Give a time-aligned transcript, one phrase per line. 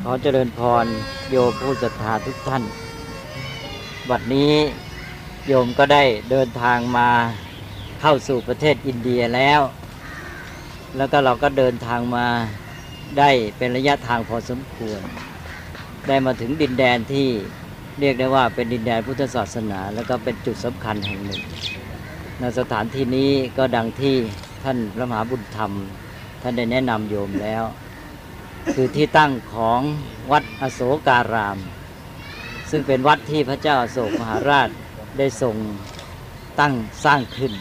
[0.00, 0.86] ขอเจริญพร
[1.30, 2.62] โยมผู้ศรัทธาทุกท่าน
[4.10, 4.54] บัดนี้
[5.46, 7.08] โยมก็ได้เดินทางมา
[8.00, 9.60] เข้าสู่ประเทศอินเดียแล้ว
[10.96, 12.26] แล้วก็เราก็เดินทางมา
[13.18, 15.00] ได้เป็นระยะทางพอสมควร
[16.08, 17.28] ได้มาถึงดินแดนที่
[18.00, 21.42] เรียกได้ว่าเป็นดินแดนพุทธศาสนา แล้วก็เป็นจุดสำคัญแห่งหนึ่ง
[22.38, 24.16] ในสถานที่นี้ก็ดังที่
[24.64, 25.72] ท่านพระมหาบุญธรรม
[26.42, 27.64] ท่านได้แนะนำโยมแล้ว
[28.70, 29.80] คือที่ตั้งของ
[30.30, 31.58] วัดอโศการาม
[32.70, 34.68] ซึ่งเป็นวัดที่พระเจ้าอโศกมหาราช
[35.18, 35.56] ได้ทรง
[36.60, 37.52] ตั้งสร้างขึ้น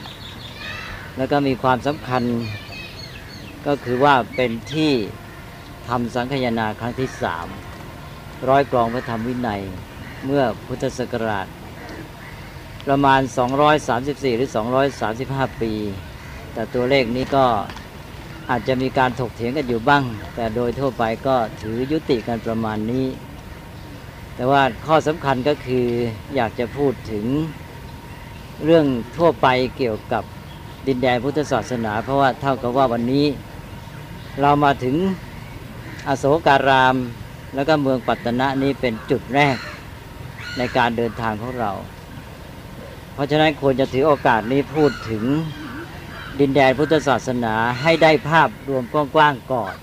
[1.17, 2.23] แล้วก็มีความสำคัญ
[3.67, 4.91] ก็คือว่าเป็นที่
[5.87, 7.47] ทำสังคยนาครั้งที่สาม
[8.49, 9.61] ร้อยกรองพระธรรมวินัย
[10.25, 11.47] เมื่อพุทธศักราช
[12.87, 13.21] ประมาณ
[13.79, 14.49] 234 หรือ
[15.05, 15.73] 235 ปี
[16.53, 17.45] แต่ตัวเลขนี้ก็
[18.49, 20.03] อาจจะมีการถกเถียงกันอยู่บ้าง
[20.35, 23.07] แต่โดยทั่วไปก็ถือยุติกันประมาณนี้
[24.35, 25.87] แต่ว่าข้อสำคัญก็คือ
[26.35, 27.25] อยากจะพูดถึง
[28.65, 28.85] เรื่อง
[29.17, 30.23] ทั่วไปเกี่ยวกับ
[30.87, 33.25] ดินแดนพุทธศาสนา เพราะว่าเท่ากับว่าวันนี้
[34.41, 34.95] เรามาถึง
[36.07, 36.95] อโศการาม
[37.55, 39.57] แล้วก็เมืองปัตตนะนี้เป็นจุดแรก
[40.57, 41.71] ในการเดินทางของเรา
[43.13, 45.23] เพราะฉะนั้นควรจะถือโอกาสนี้พูดถึง
[46.40, 48.84] ดินแดนพุทธศาสนาให้ได้ภาพรวม
[49.15, 49.76] กว้างๆก่อน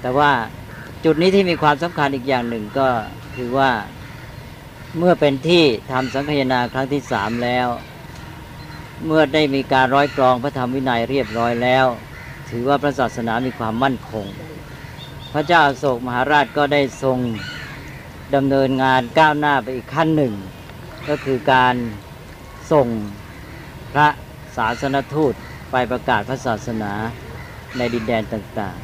[0.00, 0.30] แต่ว่า
[1.04, 2.88] จุดนี้ที่มีความสำคัญอีกอย่างหนึ่งก็
[3.36, 3.70] คือว่า
[4.98, 7.68] เมื่อเป็นที่ทำสังคายนาครั้งที่สามแล้ว
[9.06, 11.86] เมื่อได้มีการร้อยกรองพระธรรมวินัยเรียบร้อยแล้ว
[12.50, 14.26] ถือว่าพระศาสนามีความมั่นคง
[15.32, 17.18] พระเจ้าอโศกมหาราชก็ได้ทรง
[18.34, 20.34] ดำเนินงานก้าวหน้าไปอีกขั้นหนึ่ง
[21.08, 21.74] ก็คือการ
[22.72, 22.86] ส่ง
[23.94, 24.08] พระ
[24.58, 25.34] ศาสนทูต
[25.72, 26.92] ไปประกาศพระศาสนา
[27.76, 28.76] ในดินแดนต่าง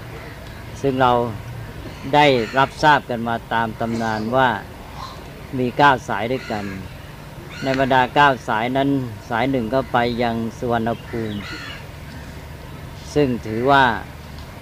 [0.00, 1.12] ๆ ซึ่งเรา
[2.14, 2.26] ได้
[2.58, 4.48] รับทราบกันมาตามตำนานว่า
[5.58, 6.64] มีเก้าสายด้วยกัน
[7.64, 8.88] ในบรรดาเก้าสายนั้น
[9.30, 11.38] สายหนึ่งก็ไปยังสุวรรณภูมิ
[13.14, 13.84] ซึ่งถือว่า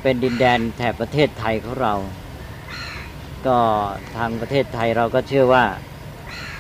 [0.02, 1.94] เป็นดินแดนแถบประเทศไทยของเรา
[3.46, 3.58] ก็
[4.16, 5.64] ทางประเทศไทยเราก็เชื่อว่า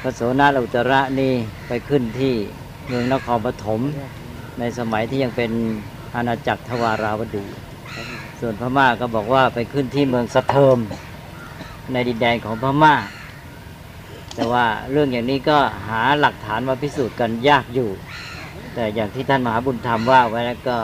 [0.02, 1.32] พระโสนาอุตระนี่
[1.68, 2.34] ไปขึ้นที่
[2.90, 3.80] เมืองนครปฐม
[4.58, 5.50] ในสมัยที่ยังเป็น
[6.14, 7.46] อาณาจักรทวาราวดี
[8.40, 10.78] ส่วนพม่าก็บอกว่าไปขึ้นที่เมืองสะเทิม
[11.92, 12.94] ในดินแดนของพม่า
[14.34, 17.90] แต่ว่าเรื่องอย่างนี้ก็หาหลักฐานมาพิสูจน์กันยากอยู่
[18.74, 20.76] แต่อย่างที่ท่านมหาบุญธรรมว่าไว้แล้วก็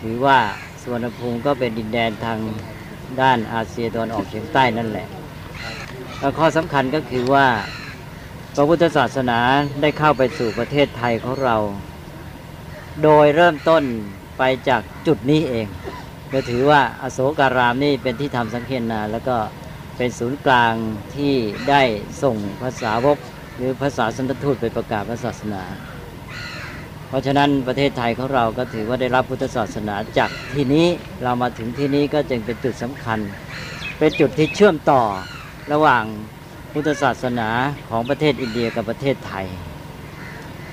[0.00, 0.38] ถือว่า
[0.80, 2.38] สุวนภูมิก็เป็นดินแดนทาง
[3.20, 5.06] ด้านอาเซียตะวันออกเฉียงใต้นั่นแหละ
[6.18, 7.46] แล้วข้อสำคัญก็คือว่า
[8.58, 9.38] พระพุทธศาสนา
[9.82, 11.56] ได้เข้าไปสู่ประเทศไทยของเรา
[13.02, 13.82] โดยเริ่มต้น
[14.38, 15.66] ไปจากจุดนี้เอง
[16.32, 19.36] ก็ถือว่าอโศการามนี่เป็นที่ทำสังเกตนา แล้วก็
[19.96, 20.74] เป็นศูนย์กลาง
[21.16, 21.34] ที่
[21.70, 21.82] ได้
[22.22, 23.18] ส่งภาษาวก
[23.56, 25.62] หรือภาษาสันตทูตไปประกาศพระศาสนา
[27.08, 30.86] เพราะฉะนั้นประเทศไทยของเราก็ถือว่าได้รับพุทธศาสนาจากที่นี้
[31.22, 33.18] เรามาถึงที่นี้ก็จึงเป็นจุดสำคัญ
[33.98, 35.02] เป็นจุดที่เชื่อมต่อ
[35.72, 36.04] ระหว่าง
[36.78, 37.48] พุทธศาสนา
[37.88, 39.46] ของประเทศอินเดียกับประเทศไทย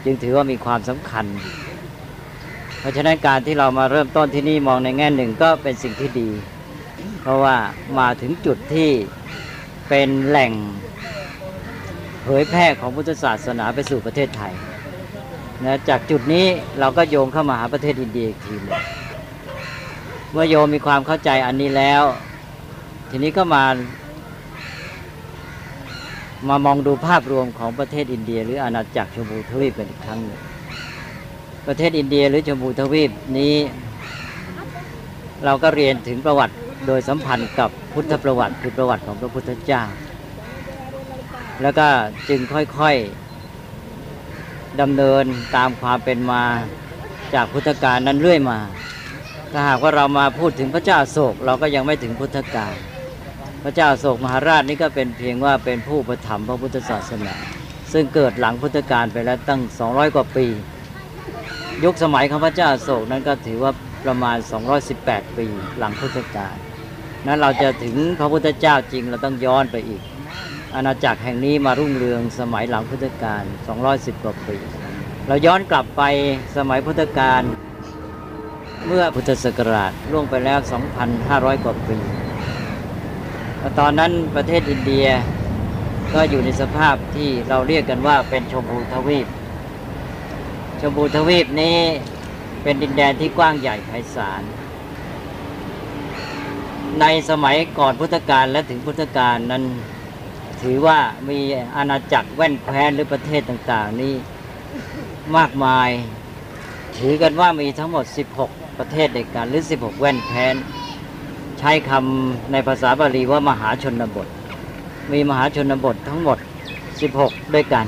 [0.04, 1.26] จึงถือว่ามีความสำคัญ
[2.80, 6.30] เพราะฉะนั้นการที่เรามาเริ่มต้นที่นี่มองในแง่หนึ่งก็เป็นสิ่งที่ดี
[7.22, 7.56] เพราะว่า
[8.00, 8.90] มาถึงจุดที่
[9.90, 10.52] เป็นแหล่ง
[12.24, 14.54] เผยแพร่ของพุทธศาสนาไปสู่ประเทศไทย
[15.66, 16.46] นะจากจุดนี้
[16.80, 18.74] เราก็โยงเข้ามาหาประเทศอินเดียอีกทีหนึง
[20.32, 22.04] เมื่อโยมมีความเข้าใจอันนี้แล้ว
[23.10, 23.66] ทีนี้ก็มา
[26.50, 30.40] มามองดูภาพรวมของประเทศอินเดีย หรืออาณาจักรชมพูทวีปเป็นอีกครั้งหนึ่ง
[31.68, 33.56] ประเทศอินเดียหรือชมพูทวีปนี้
[35.46, 36.56] เราก็เรียนถึงประวัติ
[36.88, 39.84] โดยสัมพันธ์กับพุทธประวัติคือประวัติของพระพุทธเจ้า
[41.62, 41.88] แล้วก็
[42.30, 45.24] จึงค่อยๆดำเนิน
[45.56, 46.44] ตามความเป็นมา
[47.34, 48.60] จากพุทธกาลนั้นเรื่อยมา
[49.52, 52.76] ถ้าหากว่าเรามาพูดถึงพระเจ้าโศก เราก็ยังไม่ถึงพุทธกาล
[53.64, 57.36] พระเจ้าโศกมหาราชนี่ก็เป็นเพียงว่าเป็นผู้ประถมพระพุทธศาสนา
[57.94, 60.48] ซึ่งเกิดหลังพุทธกาลไปแล้วตั้ง 200 กว่าปี
[61.84, 63.72] ยุคสมัยของพระเจ้าโศกนั้นก็ถือว่า
[64.06, 64.38] ประมาณ
[64.88, 65.48] 218 ปี
[65.78, 66.56] หลังพุทธกาล
[67.28, 70.02] นั้นเราจะถึงพระพุทธเจ้าจริงเราต้องย้อนไปอีก
[70.76, 73.44] อาณาจักรแห่งนี้มารุ่งเรืองสมัยหลังพุทธกาล
[73.84, 74.58] 210 กว่าปี
[75.28, 76.02] เราย้อนกลับไป
[76.58, 77.42] สมัยพุทธกาล
[78.88, 80.60] เมื่อพุทธศักราชล่วงไปแล้ว
[81.12, 81.98] 2,500 กว่าปี
[83.80, 85.08] ตอนนั้นประเทศอินเดีย
[86.14, 89.28] ก็อยู่ในสภาพที่เราเรียกกันว่าเป็นชมพูทวีป
[90.82, 91.78] ชมพูทวีปนี้
[92.64, 94.44] เป็นดินแดนที่กว้างใหญ่ไพศาล
[97.02, 99.64] ในสมัยก่อนพุทธกาลและถึงพุทธกาลนั้น
[100.62, 101.00] ถือว่า
[101.30, 101.40] มี
[101.76, 104.14] อาณาจักรแว่นแคว้นหรือประเทศต่างๆ นี้
[105.38, 105.90] มากมาย
[106.98, 108.06] ถือกันว่ามีทั้งหมด
[108.44, 110.56] 16 ประเทศด้วยกันหรือ 16 แว่นแคว้น
[111.64, 114.28] ใช้คำในภาษาบาลีว่ามหาชนบท
[115.12, 116.38] มีมหาชนบททั้งหมด
[116.96, 117.86] 16 ด้วยกัน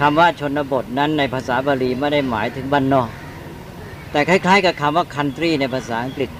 [0.00, 3.08] คำว่าชนบทนั้นในภาษาบาลีไม่ได้หมายถึงบ้านนอก
[4.12, 6.30] แต่คล้าย ๆ กับคำว่า country ในภาษาอังกฤษ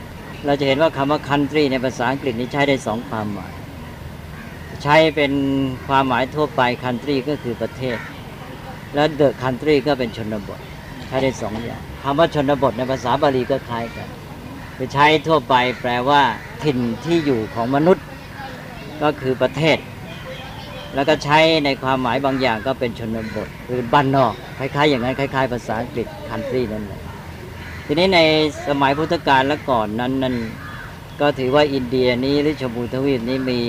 [0.44, 3.52] เราจะเห็นว่าคำว่า country ในภาษาอังกฤษนี้ใช้ได้สองความหมาย
[4.82, 5.32] ใช้เป็น
[5.88, 7.99] ความหมายทั่วไป country ก็คือประเทศ
[8.94, 10.61] และ the country ก็เป็นชนบท
[11.08, 14.08] ใช้ได้สองอย่างคำว่าชนบทในภาษาบาลีก็คล้ายกัน
[14.76, 16.23] คือใช้ทั่วไปแปลว่า
[16.62, 18.05] ถิ่นที่อยู่ของมนุษย์
[19.02, 19.78] ก็คือประเทศ
[20.94, 27.00] แล้วก็ใช้ในความหมายบางอย่างก็เป็นชนบทหรือบ้านนอก คล้ายๆ อย่างนั้นคล้ายๆ ภาษาอังกฤษ country นั่นแหละ
[27.87, 28.20] ทีนี้ใน
[28.69, 30.37] สมัยพุทธกาลและก่อนนั้นนั้น
[31.20, 33.61] ก็ถือว่าอินเดียนี้หรือชมพูทวีปนี้มี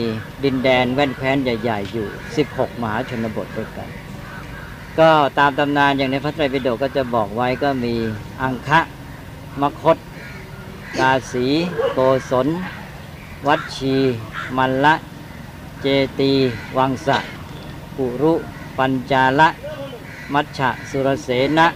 [0.44, 2.08] ดินแดนแว่นแคว้นใหญ่ ๆ อยู่
[2.46, 3.90] 16 มหาชนบทด้วยกัน
[5.00, 7.94] ก็ตามตำนานอย่างในพระไตรปิฎกก็จะบอกไว้ก็มี
[8.42, 8.80] อังคะ
[9.62, 9.98] มคต
[11.00, 11.46] กาสี
[11.94, 12.00] โก
[12.30, 12.48] ศล
[13.48, 13.96] วัดชี
[14.58, 14.94] มัลละ
[15.82, 15.88] เจ
[16.20, 16.32] ตี
[16.78, 17.18] วังสะ
[17.96, 18.34] ปุรุ
[18.78, 19.50] ปัญจาละ
[20.34, 21.68] มัชชะสุรเสนะ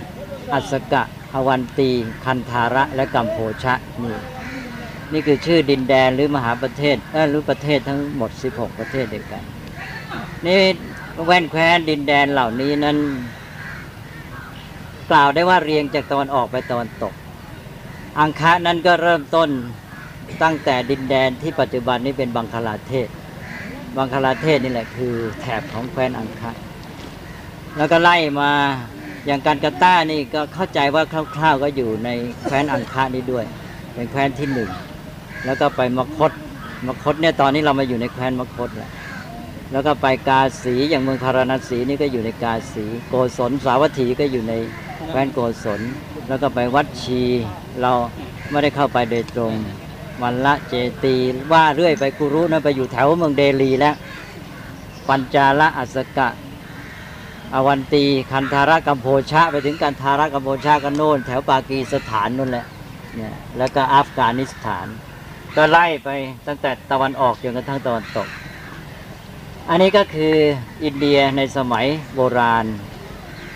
[0.53, 1.03] อัสกะ
[1.33, 1.89] อวันตี
[2.25, 3.73] คันธาระและกัมโพชะ
[4.03, 4.15] นี่
[5.11, 9.43] นี่คือชื่อดินแดนหรือมหาประเทศเออหรือประเทศทั้งหมด 16 ประเทศเด้วกัน
[10.45, 10.61] นี่
[11.25, 12.97] แว่นแคว้นดินแดนเหล่านี้นั้น
[15.11, 17.13] กล่าวได้ว่าเรียงจากตะวันออกไปตะวันตก
[18.19, 19.49] อังคะนั้นก็เริ่มต้น
[20.43, 23.07] ตั้งแต่ดินแดนที่ปัจจุบันนี้เป็นบังคลาเทศ
[23.97, 26.51] บังคลาเทศนี่แหละคือแถบของแคว้นอังคะ
[27.77, 28.51] แล้วก็ไล่มา
[29.25, 31.03] อย่างการกาตาร์นี่ก็เข้าใจว่า
[31.35, 32.09] คร่าวๆก็อยู่ใน
[32.43, 33.45] แคว้นอังคะนี้ด้วย
[33.93, 34.69] เป็นแคว้นที่หนึ่ง
[35.45, 36.31] แล้วก็ไปมคต
[36.87, 38.91] มคตเนี่ยตอนนี้เรามาอยู่ในแคว้นมคตแล้ว
[39.71, 44.53] แล้วก็ไปกาสีอย่างเมืองพาราณสีนี่ก็อยู่ในกาสี โกศลสาวัตถีก็อยู่ใน
[45.07, 45.81] แคว้นโกศล
[46.31, 47.21] แล้วก็ไปวัดชี
[47.81, 47.91] เรา
[48.49, 49.53] ไม่ได้เข้าไปโดยตรง
[50.21, 50.73] มันละเจ
[51.03, 51.15] ตี
[51.53, 53.95] ว่าเรื่อยไปกุรุนะไปอยู่แถวเมืองเดลีแล้ว
[55.07, 56.27] ปัญจาละอัสกะ
[57.53, 62.65] อวันตีคันธาระกัมโพชะ ไปถึงกันธาระกัมโพชะกันโน่น แถวปากีสถานนู่นแหละ
[63.15, 64.87] เนี่ยแล้วก็อัฟกานิสถาน
[65.55, 66.09] ก็ไล่ไป
[66.47, 68.27] ตั้งแต่ตะวันออกจนกระทั่งตะวันตก
[69.69, 70.35] อันนี้ก็คือ
[70.83, 71.85] อินเดียในสมัย
[72.15, 72.65] โบราณ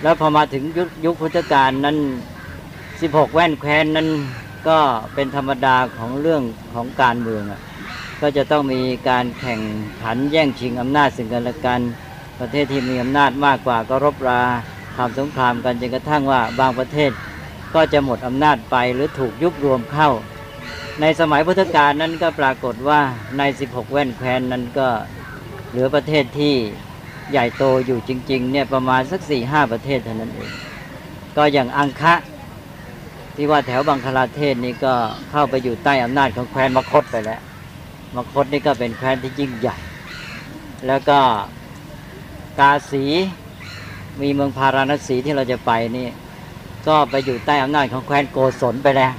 [0.02, 1.98] แล้วพอมาถึงยุคยุคพุทธกาลนั้น
[3.02, 4.10] 16แว่นแคว้นนั้น
[4.68, 4.80] ก็
[5.14, 6.44] เป็นธรรมดาของเรื่อง
[6.74, 7.62] ของการเมืองอะ
[8.22, 9.62] ก็จะต้องมีการแข่ง
[10.02, 11.82] ขันแย่งชิงอำนาจซึ่งกันและกัน
[12.40, 14.42] ประเทศที่มีอำนาจมากกว่าก็รบรา
[14.98, 17.12] ทำสงครามกันจนกระทั่งว่าบางประเทศ
[17.76, 20.10] ก็จะหมดอำนาจไปหรือถูกยุบรวมเข้า
[21.02, 23.00] ในสมัยพุทธกาลนั้นก็ปรากฏว่า
[23.38, 24.88] ใน 16 แว่นแคว้นนั้นก็
[25.70, 26.56] เหลือประเทศที่
[27.32, 30.52] ใหญ่โตอยู่จริงๆเนี่ยประมาณสักสี่ห้าประเทศเท่านั้นเอง
[31.38, 32.16] ก็อย่างอังคะ
[33.36, 34.94] ที่ว่าแถวบังคลาเทศนี่ก็
[35.32, 37.42] เข้าไปอยู่ใต้อำนาจของแคว้นมคตไปแล้ว
[38.16, 39.78] มคตนี่ก็เป็นแคว้นที่ยิ่งใหญ่
[40.88, 41.20] แล้วก็
[42.60, 43.04] กาสี
[44.22, 46.08] มีเมืองพาราณสีที่เราจะไปนี่
[46.88, 49.14] ก็ไปอยู่ใต้อำนาจของแคว้นโกศลไปแล้ว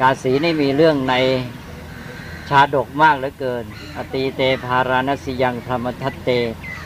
[0.00, 1.14] กาสีนี่มีเรื่องใน
[2.48, 3.64] ชาดกมากเหลือเกิน
[3.96, 6.30] อตีเตพาราณสียังพรหมทัตเต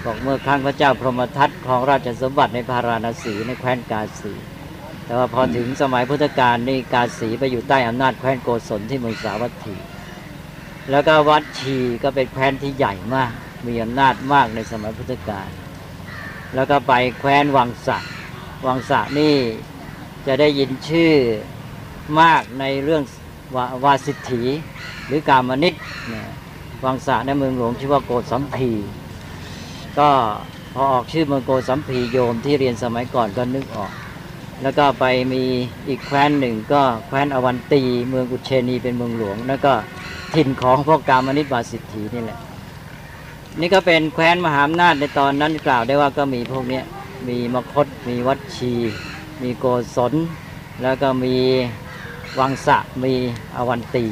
[0.04, 4.32] บอกเมื่อครั้งพระเจ้าพรหมทัตครองราชสมบัติในพาราณสีในแคว้นกาสี
[5.06, 9.76] แต่ว่าพอถึงสมัยพุทธกาลนี่กาสีไปอยู่ใต้อำนาจแคว้นโกศลที่เมืองสาวัตถี
[10.90, 13.32] แล้วก็วัดชีก็เป็นแคว้นที่ใหญ่มาก
[13.66, 15.48] มีอำนาจมากในสมัยพุทธกาล
[16.54, 17.98] แล้วก็ไปแคว้นวังสะ
[18.66, 19.34] วังสะนี่
[20.26, 21.12] จะได้ยินชื่อ
[22.20, 23.02] มากในเรื่อง
[23.54, 24.42] วาวาสิทธี
[25.06, 25.74] หรือกามนิต
[26.84, 28.70] วังสะในเมืองหลวงชื่อว่าโกสัมพี
[29.98, 30.08] ก็
[30.74, 33.92] พอออกชื่อเมืองโกสัมพีโยมที่เรียนสมัยก่อนก็นึกออก
[34.62, 35.42] แล้วก็ไปมี
[35.88, 39.72] อีกแคว้นหนึ่งก็แคว้นอวันตี เมืองอุเชนีเป็นเมืองหลวง แล้วก็
[40.34, 42.38] ถิ่นของพวกกามนิตวาสิทธีนี่แหละ
[43.60, 46.80] นี่ก็เป็นแคว้นมหาอำนาจในตอนนั้นกล่าวได้ว่าก็มีพวกนี้
[47.28, 48.72] มีมคต มีวัดชี
[49.42, 49.64] มีโก
[49.96, 50.14] ศล
[50.82, 51.36] แล้วก็มี
[52.38, 53.14] วังสะมี
[53.56, 54.06] อวันตี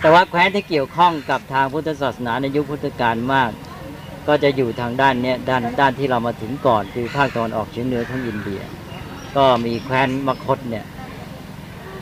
[0.00, 3.50] แต่ว่าแคว้นที่เกี่ยวข้องกับทางพุทธศาสนาในยุคพุทธกาลมาก
[4.28, 8.62] ก็จะอยู่ทางด้านเนี้ยด้านด้านที่เรามาถึงก่อน คือภาคตะวันออกเฉียงเหนือของอินเดีย
[9.36, 10.86] ก็มีแคว้นมคตเนี่ย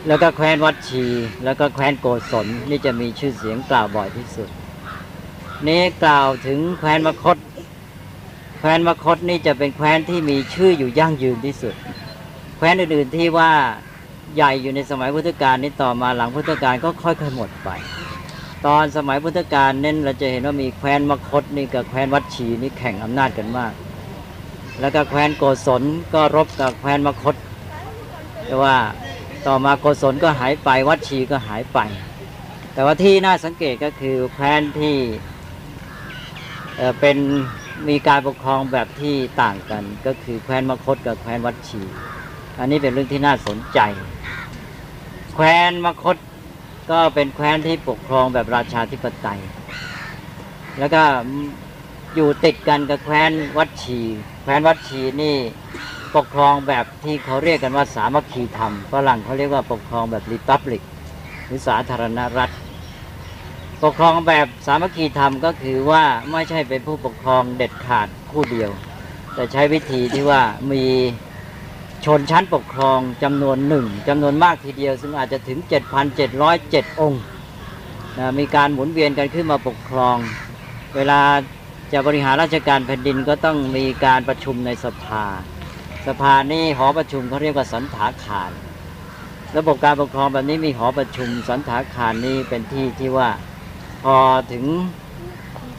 [0.07, 1.05] แล้วก็แคว้นวัดชี
[1.45, 4.49] แล้วก็แคว้นโกศลนี่จะมีชื่อเสียงกล่าวบ่อยที่สุด
[5.69, 7.37] นี้กล่าวถึงแคว้นมคต
[8.59, 11.75] แคว้นมคตนี่จะเป็นแคว้นที่มีชื่ออยู่ยั่งยืนที่สุด
[12.57, 13.51] แคว้นอื่นๆที่ว่า
[14.35, 17.71] ใหญ่อยู่ในสมัยพุทธกาลนี้ต่อมาหลังพุทธกาลก็ค่อยๆหมดไป
[18.67, 23.73] ตอนสมัยพุทธกาลเน้นเราจะเห็นว่ามีแคว้นมคตนี่กับแคว้นวัดชีนี่แข่งอำนาจกันมาก
[24.81, 25.83] แล้วก็แคว้นโกศล
[26.15, 27.35] ก็รบกับแคว้นมคต
[28.47, 28.77] แต่ว่า
[29.47, 31.79] ต่อมาโกศลก็หายไปวัดชีก็หายไป
[32.75, 34.97] แต่ว่าที่น่าสังเกตก็คือแคว้นที่
[36.77, 37.17] เอ่อเป็น
[37.89, 41.83] มีการปกครองแบบที่ต่างกัน ก็คือแคว้นมคตกับแคว้นวัดชี
[42.59, 43.81] อันนี้เป็นเรื่องที่น่าสนใจ
[45.35, 46.17] แคว้นมคต
[46.91, 49.41] ก็เป็นแคว้นที่ปกครองแบบราชาธิปไตย
[50.79, 51.03] แล้วก็
[52.15, 54.01] อยู่ติดกันกับแคว้นวัดชี
[54.43, 55.37] แคว้นวัดชีนี่
[56.17, 60.83] ปกครองแบบที่เขาเรียกกันว่าสามัคคีธรรมฝรั่งเขาเรียกว่าปกครองแบบริพับลิก
[61.47, 62.53] หรือสาธารณรัฐ
[63.83, 68.71] ปกครองแบบสามัคคีธรรมก็คือว่าไม่ใช่เป็นผู้ปกครองเด็ดขาดผู้เดียว
[69.35, 70.43] แต่ใช้วิธีที่ว่า
[70.73, 70.85] มี
[72.05, 75.59] ชนชั้นปกครองจำนวนหนึ่งจำนวนมากทีเดียว ซึ่งอาจจะถึง
[76.31, 77.23] 7,707 องค์
[78.19, 80.17] นะมีการหมุนเวียนกันขึ้นมาปกครอง
[80.97, 81.21] เวลา
[81.93, 85.25] จะบริหารราชการแผ่นดินก็ต้องมีการประชุมในสภา
[86.07, 88.51] สภานี่หอประชุมเขาเรียกว่าสันถาคาร
[89.57, 93.31] ระบบการปกครองแบบนี้มีหอประชุมสันถาคารนี่เป็นที่ที่ว่า
[94.05, 94.17] พอ
[94.53, 94.65] ถึง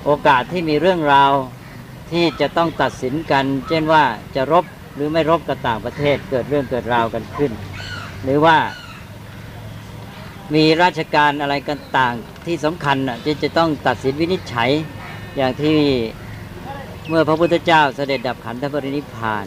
[0.04, 1.32] โอกาสที่มีเรื่องราว
[2.12, 4.04] ที่จะต้องตัดสินกัน เช่นว่า
[4.36, 7.52] จะรบหรือไม่รบกับต่างประเทศเกิดเรื่องเกิดราวกันขึ้น
[8.24, 8.58] หรือว่า
[10.56, 12.14] มีราชการอะไรกันต่าง
[12.46, 14.72] ที่สำคัญน่ะที่จะต้องตัดสินวินิจฉัย
[15.38, 15.80] อย่างที่
[17.10, 19.46] เมื่อพระพุทธเจ้าเสด็จดับขันธปรินิพาน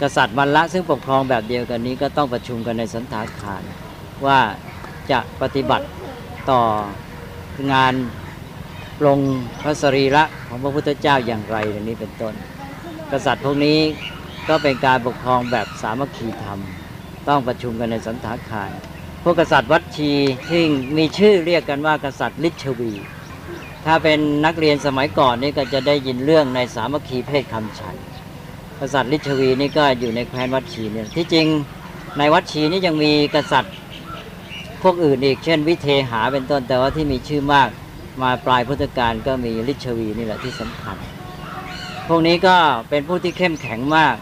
[0.00, 3.62] กษัตริย์วันละซึ่งปกครองแบบเดียวกันนี้ก็ต้องประชุมกันในสันทาคาร
[4.26, 4.38] ว่า
[5.10, 5.86] จะปฏิบัติ
[6.50, 6.62] ต่อ
[7.72, 7.94] งาน
[8.98, 9.20] ปรง
[9.62, 12.34] พระสรีระของพระพุทธเจ้าอย่างไรอย่างนี้เป็นต้น
[13.12, 13.78] กษัตริย์พวกนี้
[14.48, 16.58] ก็เป็นการปกครองแบบสามัคคีธรรม
[17.28, 18.70] ต้องประชุมกันในสันทาคาร
[19.22, 20.10] พวกกษัตริย์วัดชี
[20.48, 20.62] ที่
[20.96, 22.92] มีชื่อเรียกกันว่ากษัตริย์ลิชวี
[23.86, 27.94] ถ้าเป็นนักเรียนสมัยก่อนนี่ก็จะได้ยินเรื่องในสามัคคีเพศคำฉัน
[28.78, 31.46] กษัตริย์ลิชวีนี่ก็อยู่ในแคว้นวัดชีเนี่ยที่จริง
[32.18, 33.74] ในวัดชีนี่ยังมีกษัตริย์
[34.82, 37.68] พวกอื่นอีก เช่น วิเทหาเป็นต้นแต่ว่าที่มีชื่อมาก
[38.22, 40.96] มาปลายพุทธกาลก็มีลิชวีนี่แหละที่สำคัญ
[42.08, 42.56] พวกนี้ก็
[42.88, 44.16] เป็นผู้ที่เข้มแข็งมาก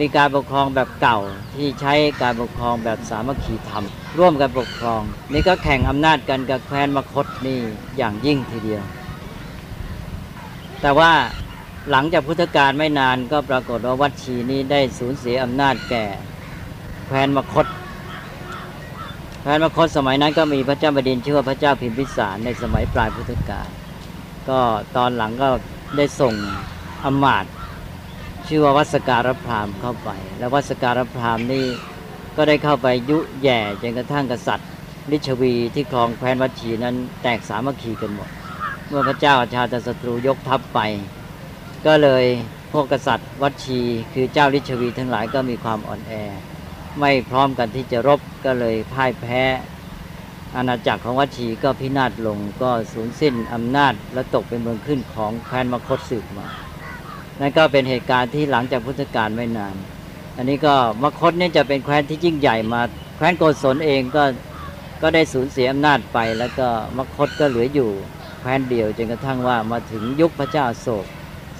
[0.00, 1.18] มีการปกครองแบบเก่า
[1.54, 3.84] ที่ใช้การปกครองแบบสามัคคีธรรม
[4.18, 5.02] ร่วมกันปกครอง
[5.32, 7.58] นี่ก็แข่งอำนาจกันกับแคว้นมคตนี่
[7.96, 8.82] อย่างยิ่งทีเดียว
[10.80, 11.12] แต่ว่า
[11.90, 16.04] หลังจากพุทธกาลไม่นานก็ปรากฏว่าวัดชีนี้ได้สูญเสียอำนาจแก่
[17.06, 17.66] แคว้นมคต
[19.40, 23.68] แคว้นมคตสมัยนั้นก็มีพระเจ้าบดินชื่อว่าพระเจ้าพิมพิสารในสมัยปลายพุทธกาล
[24.48, 24.58] ก็
[24.96, 25.48] ตอนหลังก็
[25.96, 26.34] ได้ส่ง
[27.04, 27.52] อำมาตย์
[28.48, 31.66] ชื่อว่าวัสการพราหมณ์เข้าไป แล้ววัสการพราหมณ์นี่
[32.36, 34.68] ก็ได้เข้าไปยุแย่จนกระทั่งกษัตริย์
[35.10, 38.28] ลิชวีที่ครองแคว้นวัชีนั้นแตกสามัคคีกันหมด
[38.88, 40.80] เมื่อพระเจ้าอาชาติศัตรูยกทัพไป
[41.86, 42.24] ก็เลย
[42.72, 43.80] พวกกษัตริย์วัชี
[44.14, 46.12] คือเจ้าลิชวีทั้งหลายก็มีความอ่อนแอ
[47.00, 49.42] ไม่พร้อมกันที่จะรบก็เลยพ่ายแพ้
[50.56, 56.46] อาณาจักรของวัชีก็พินาศลงก็สูญสิ้นอำนาจและตกเป็นเมืองขึ้นของแคว้นมคตสืบมา
[57.40, 59.76] นั่นก็เป็นเหตุการณ์ที่หลังจากพุทธกาลไม่นาน
[60.36, 62.80] อันนี้ก็มคตเนี่ยจะเป็นแคว้นที่ยิ่งใหญ่มา
[63.16, 64.24] แคว้นโกศลเองก็
[65.02, 67.90] ก็ได้สูญเสียอำนาจไป แล้วก็มคตก็เหลืออยู่
[68.38, 71.06] แคว้นเดียวจนกระทั่งว่ามาถึงยุคพระเจ้าโศก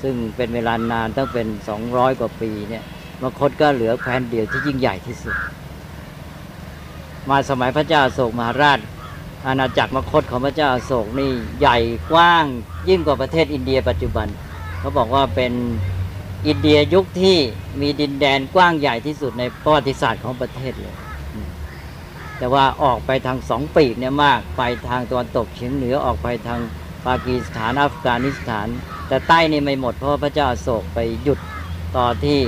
[0.03, 1.47] ซึ่งเป็นเวลานานตั้งเป็น
[1.85, 2.85] 200 กว่าปีเนี่ย
[3.23, 5.37] มคตก็เหลือแคว้นเดียวที่ยิ่งใหญ่ที่สุด
[7.29, 8.81] มาสมัยพระเจ้าโศกมหาราช
[9.47, 11.79] อาณาจักรมคตของพระเจ้าโศกนี่ใหญ่
[12.13, 12.45] กว้าง
[12.89, 14.27] ยิ่งกว่าประเทศอินเดียปัจจุบัน
[14.79, 15.53] เขาบอกว่าเป็น
[16.47, 17.37] อินเดียยุคที่
[17.81, 20.97] มีดินแดนกว้างใหญ่ที่สุดในประวัติศาสตร์ของประเทศเลย
[22.39, 26.61] แต่ว่าออกไปทางสองปีกเนี่ยมาก ไปทางตะวันตกเฉียงเหนือออกไปทาง
[27.07, 28.69] ปากีสถานอัฟกานิสถาน
[29.09, 31.39] แต่ใต้นี่ไม่หมดเพราะพระเจ้าอโศกไปหยุด
[31.97, 32.39] ต่อที่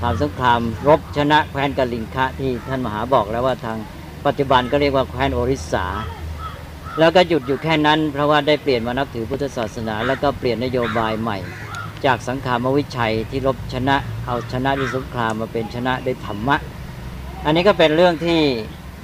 [0.00, 3.76] ทำสงครามรบชนะแคว้นกลิงคะที่ท่านมหาบอกแล้วว่าทาง
[4.26, 5.86] ปัจจุบันก็เรียกว่าแคว้นโอริสา
[6.98, 11.38] แล้วก็หยุดอยู่แค่นั้นเพราะว่าได้เปลี่ยนมานับถือพุทธศาสนา แล้วก็เปลี่ยนนโยบายใหม่
[12.06, 16.56] จากสังขารวิชัยที่รบชนะเอาชนะด้วยสงครามมาเป็นชนะด้วยธรรมะ
[17.44, 18.40] อันนี้ก็เป็นเรื่องที่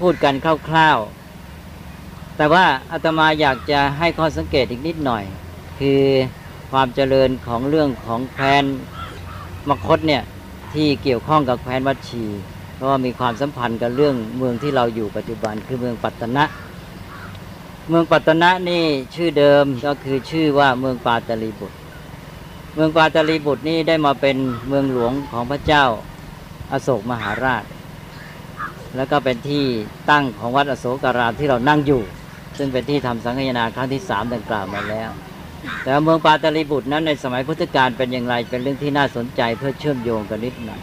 [0.01, 5.25] พูดกันคร่าวๆ แต่ว่าอาตมาอยากจะให้ข้อสังเกตอีกนิดหน่อย
[5.79, 6.03] คือ
[6.71, 8.65] ความเจริญของเรื่องของแคว้น
[9.69, 10.23] มคตเนี่ย
[10.75, 12.25] ที่เกี่ยวข้องกับแคว้นวัดชี
[12.75, 16.45] เพราะว่ามีความสัมพันธ์กับเรื่องเมืองที่เราอยู่ปัจจุบันคือเมืองปัตตนะ
[17.89, 18.85] เมืองปัตตนะนี่
[19.15, 21.77] ชื่อเดิมก็คือชื่อว่าเมืองปาตลีบุตร
[22.79, 24.37] เมืองปาตลีบุตรนี่ได้มาเป็น
[24.69, 25.85] เมืองหลวงของพระเจ้า
[26.73, 27.65] อาโศกมหาราช
[28.97, 29.65] แล้วก็เป็นที่
[30.11, 32.03] ตั้งของวัดอโศการามที่เรานั่งอยู่
[32.59, 35.11] ซึ่งเป็นที่ทำสังฆนาครั้งที่สามดังกล่าวมาแล้ว
[35.83, 40.81] แต่เมืองปาตาลีบุตรนั้นในสมัยพุทธกาลเป็นอย่างไรเป็นเรื่องที่น่าสนใจเพื่อเชื่อมโยงกันนิดหน่อย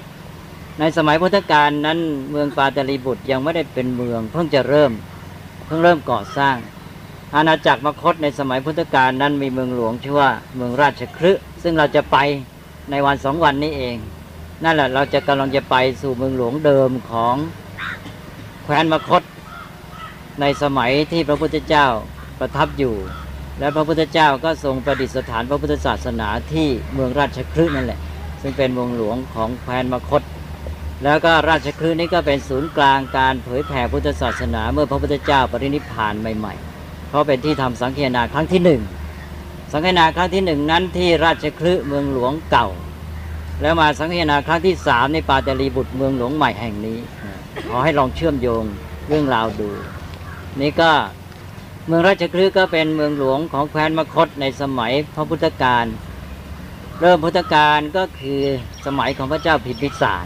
[0.80, 2.00] ในสมัยพุทธกาลนั้น
[2.32, 4.92] เมืองปาตาลีบุตรยังไม่ได้เป็นเมือง เพิ่งจะเริ่ม
[5.66, 6.56] เพิ่งเริ่มก่อสร้าง
[7.36, 12.18] อาณาจักรมคตในสมัยพุทธกาลนั้นมีเมืองหลวงชื่อว่าเมืองราชคฤห์ ซึ่งเราจะไป
[12.92, 13.96] ในวันสองวันนี้เอง
[14.64, 17.36] นั่นแหละเราจะกำลังจะไปสู่เมืองหลวงเดิมของ
[18.64, 19.24] แคว้นมคต
[20.42, 21.88] ในสมัยที่พระพุทธเจ้า
[22.40, 22.96] ประทับอยู่
[23.60, 28.00] และพระพุทธเจ้าก็ทรงประดิษฐานพระพุทธศาสนาที่เมืองราชคฤห์นั่นแหละ
[28.42, 30.22] ซึ่งเป็นเมืองหลวงของแคว้นมคต
[31.04, 38.82] แล้วก็ราชคฤห์นี้ก็เป็นศูนย์กลางการเผยแผ่พุทธศาสนา เมื่อพระพุทธเจ้าปรินิพพานใหม่ ๆ เพราะเป็นที่ทำสังฆนาครั้งที่หนึ่ง
[39.76, 42.68] สังฆนาครั้งที่หนึ่งนั้นที่ราชคฤห์เมืองหลวงเก่า
[43.62, 47.00] แล้วมาสังฆนาครั้งที่สามในปาตาลีบุตรเมืองหลวงใหม่แห่งนี้
[47.70, 48.64] ขอให้ลองเชื่อมโยง
[49.08, 49.70] เรื่องราวดู
[50.62, 50.92] นี่ก็
[51.88, 55.86] เมืองราชคฤห์ก็เป็นเมืองหลวงของแคว้นมคตในสมัยพระพุทธกาล
[57.00, 58.42] เริ่มพุทธกาลก็คือ
[58.86, 60.26] สมัยของพระเจ้าพิมพิสาร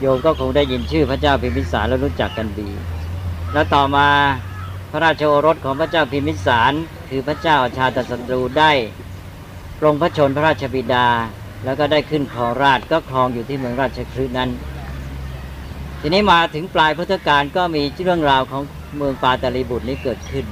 [0.00, 2.70] โยมก็คงได้ยินชื่อพระเจ้าพิมพิสารแล้วรู้จักกันดี
[3.52, 4.08] แล้วต่อมา
[4.90, 6.72] พระราชโอรสของพระเจ้าพิมพิสาร
[7.08, 8.72] คือพระเจ้าชาตศัตรูได้
[9.78, 11.06] ปรงพระชนพระราชบิดา
[11.64, 14.50] แล้วก็ได้ขึ้นครองราชก็ครองอยู่ที่เมืองราชคฤห์นั้น
[16.00, 18.62] ทีนี้มาถึงปลายพุทธกาลก็มีเรื่องราวของ
[18.96, 20.46] เมืองปาตาลีบุตรนี้เกิดขึ้น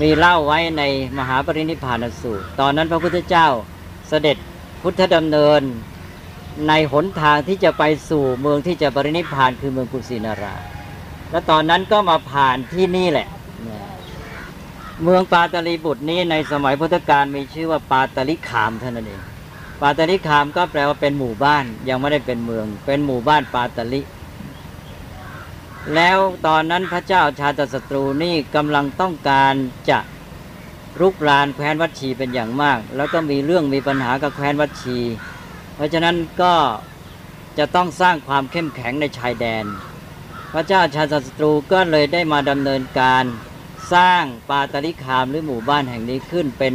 [0.00, 0.82] มีเล่าไว้ใน
[1.18, 3.48] มหาปรินิพานสูตร ตอนนั้นพระพุทธเจ้า
[4.08, 4.36] เสด็จ
[4.82, 5.62] พุทธดำเนิน
[6.68, 10.54] ในหนทางที่จะไปสู่เมืองที่จะปรินิพานคือเมืองกุสินารา
[11.30, 13.28] และตอนนั้นก็มาผ่านที่นี่แหละ
[15.00, 19.22] เมืองปาตาลีบุตรนี้ในสมัยพุทธกาลมีชื่อว่าปาตาลิขามเท่านั้นเอง
[19.80, 24.00] ปาตาลิขามก็แปลว่าเป็นหมู่บ้านยังไม่ได้เป็นเมือง เป็นหมู่บ้านปาตาลิ
[25.94, 29.54] แล้วตอนนั้นพระเจ้าชาตศัตรูนี่กำลังต้องการ
[29.90, 29.98] จะ
[31.00, 34.98] รุกรานแคว้นวัดชีเป็นอย่างมาก แล้วก็มีเรื่องมีปัญหากับแคว้นวัดชี
[35.74, 36.54] เพราะฉะนั้นก็
[37.58, 39.64] จะต้องสร้างความเข้มแข็งในชายแดน
[40.52, 43.24] พระเจ้าชาติศัตรูก็เลยได้มาดำเนินการ
[43.92, 46.74] สร้างปาตาลิคามหรือหมู่บ้านแห่งนี้ขึ้นเป็น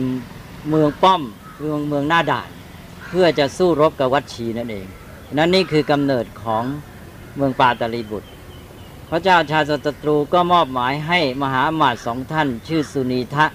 [0.69, 1.21] เมืองป้อม
[1.59, 2.49] เมืองเมืองหน้าด่าน
[3.09, 4.87] เพื่อจะสู้รบกับวัดชีนั่นเอง
[5.37, 6.63] นั่นนี่คือกำเนิดของ
[7.35, 8.29] เมืองปาตาลีบุตร
[9.09, 13.45] พระเจ้าชาติศัตรูก็มอบหมายให้มหาอมาตย์สองท่าน ชื่อสุนีทะ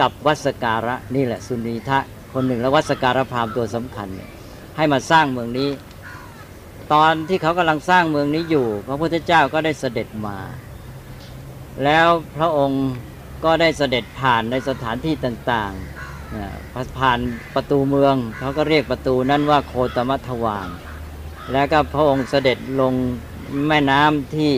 [0.00, 1.98] กับวัสการะนี่แหละสุนีทะ
[2.32, 4.08] คนหนึ่งและวัสการะพราหมณ์ตัวสำคัญ
[4.76, 5.70] ให้มาสร้างเมืองนี้
[6.92, 10.36] ตอนที่เขากำลังสร้างเมืองนี้อยู่ พระพุทธเจ้าก็ได้เสด็จมา
[11.84, 12.84] แล้วพระองค์
[13.44, 17.18] ก็ได้เสด็จผ่านในสถานที่ต่างๆ ผ่าน
[17.54, 20.68] ประตูเมืองเขาก็เรียกประตูนั้นว่าโคตมัทวาน
[21.52, 22.94] แล้วก็พระองค์เสด็จลง
[23.68, 24.52] แม่น้ำที่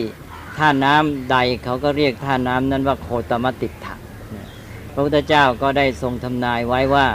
[0.57, 3.95] ท่าน้ำใดเขาก็เรียกท่าน้ำนั้นว่าโคตมติถะ
[4.93, 7.07] พระพุทธเจ้าก็ได้ทรงทำนายไว้ว่า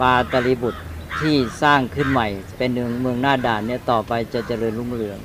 [0.00, 0.80] ปาตลิบุตร
[1.20, 5.18] ที่สร้างขึ้นใหม่ เป็นเมืองเมืองหน้าด่านเนี่ยต่อไปจะเจริญรุ่งเรือง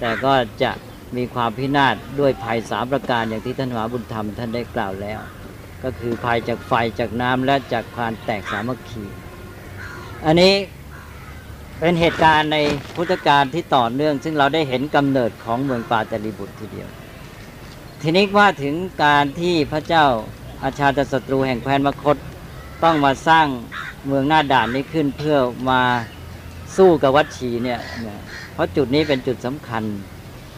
[0.00, 0.70] แต่ก็จะ
[1.16, 5.20] มีความพินาศด้วยภัยสามประการอย่างที่ท่านมหาบุญธรรมท่านได้กล่าวแล้ว
[5.84, 9.04] ก็คือภัยจากไฟจากน้ำและจากพานแตกสามัคคี
[10.26, 10.54] อันนี้
[11.80, 12.58] เป็นเหตุการณ์ใน
[12.96, 16.88] พุทธกาลที่ต่อเนื่อง ซึ่งเราได้เห็นกำเนิดของเมืองปาตาลีบุตรทีเดียว
[18.02, 20.06] ทีนี้ว่าถึงการที่พระเจ้า
[20.62, 22.16] อาชาตศัตรูแห่งแคว้นมคต
[22.84, 23.46] ต้องมาสร้าง
[24.06, 25.38] เมืองหน้าด่านนี้ขึ้นเพื่อ
[25.70, 25.82] มา
[26.76, 27.80] สู้กับวัดชีเนี่ย
[28.52, 29.82] เพราะจุดนี้เป็นจุดสำคัญ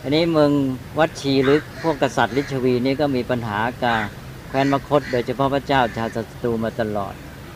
[0.02, 0.52] อันนี้เมือง
[0.98, 3.98] วัดชีหรือพวกกษัตริย์ลิชวีนี่ก็มีปัญหากับ
[4.48, 7.14] แคว้นมคต โดยเฉพาะพระเจ้าชาติศัตรูมาตลอด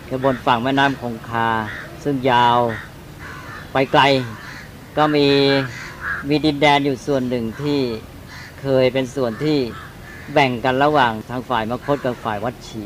[0.09, 1.49] คือบนฝั่งแม่น้ำคงคา
[2.05, 2.59] ซึ่งยาว
[3.73, 4.03] ไปไกล
[4.97, 5.27] ก็มี
[6.29, 7.81] มีดินแดนอยู่ส่วนหนึ่งที่
[8.61, 9.59] เคยเป็นส่วนที่
[10.33, 12.85] แบ่งกันระหว่างทางฝ่ายมคตกับฝ่ายวัดชี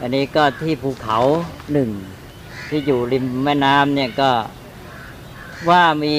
[0.00, 1.18] อันนี้ก็ที่ภูเขา
[1.72, 1.90] หนึ่ง
[2.68, 4.30] ที่อยู่ริมแม่น้ำเนี่ยก็
[5.68, 6.16] ว่ามี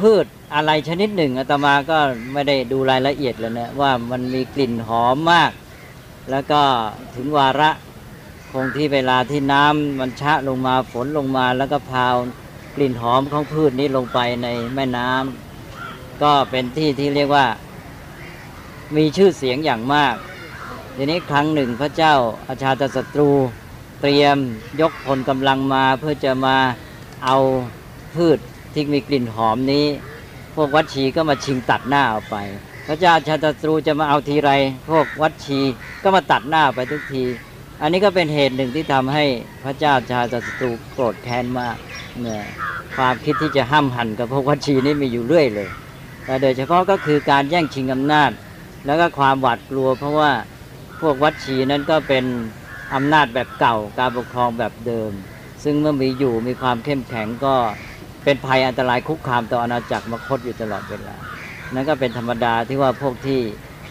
[0.00, 1.98] พืชอะไรชนิดหนึ่งอาตมาก็
[2.32, 5.52] ไม่ได้ดูรายละเอียดเลยนะว่ามันมีกลิ่นหอมมาก
[6.30, 6.62] แล้วก็
[7.14, 7.70] ถึงวาระ
[8.52, 12.16] คงที่เวลาที่น้ำมันชะลงมาฝนลงมาแล้วก็พาว
[12.76, 17.46] กลิ่นหอมของพืชนี้ลงไปในแม่น้ำก็เป็นที่ที่เรียกว่า
[18.96, 20.14] มีชื่อเสียงอย่างมาก
[20.96, 22.14] ทีนี้ครั้งหนึ่งพระเจ้า
[22.48, 23.30] อาชาตศัตรู
[24.00, 24.36] เตรียม
[24.80, 26.56] ยกพลกำลังมาเพื่อจะมา
[27.24, 27.36] เอา
[28.14, 28.38] พืช
[28.74, 29.86] ที่มีกลิ่นหอมนี้
[30.54, 32.36] พวกวัดชีก็มาชิงตัดหน้าเอาไป
[32.86, 34.50] พระเจ้าชาตศัตรูจะมาเอาทีไร
[34.90, 35.60] พวกวัดชี
[36.02, 37.24] ก็มาตัดหน้าไปทุกที
[37.82, 39.24] อันนี้ก็เป็นเหตุหนึ่งที่ทำให้
[39.64, 41.76] พระเจ้าชาตศัตรูโกรธแค้นมาก
[42.22, 42.44] เนี่ย
[42.96, 45.68] ความคิดที่จะห้ามหันกับพวกวัดชีนี่มีอยู่เรื่อยเลย
[46.24, 48.30] แต่โดยเฉพาะก็คือการแย่งชิงอำนาจ
[48.86, 50.30] แล้วก็ความหวาดกลัว เพราะว่า
[51.00, 52.24] พวกวัดชีนั้นก็เป็น
[52.94, 55.10] อำนาจแบบเก่า การปกครองแบบเดิม
[55.64, 57.54] ซึ่งเมื่อมีอยู่มีความเข้มแข็งก็
[58.24, 61.16] เป็นภัยอันตรายคุกคามต่ออาณาจักรมคตอยู่ตลอดเวลา
[61.74, 63.40] นั่นก็เป็นธรรมดาที่ว่าพวกที่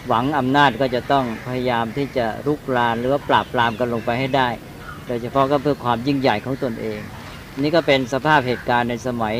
[0.08, 4.48] หวังอำนาจก็จะต้องพยายามที่จะรุกรานหรือว่าปราบปรามกันลงไปให้ได้
[5.06, 7.00] โดยเฉพาะก็เพื่อความยิ่งใหญ่ของตนเอง
[7.62, 9.36] นี่ก็เป็นสภาพเหตุการณ์ในสมัย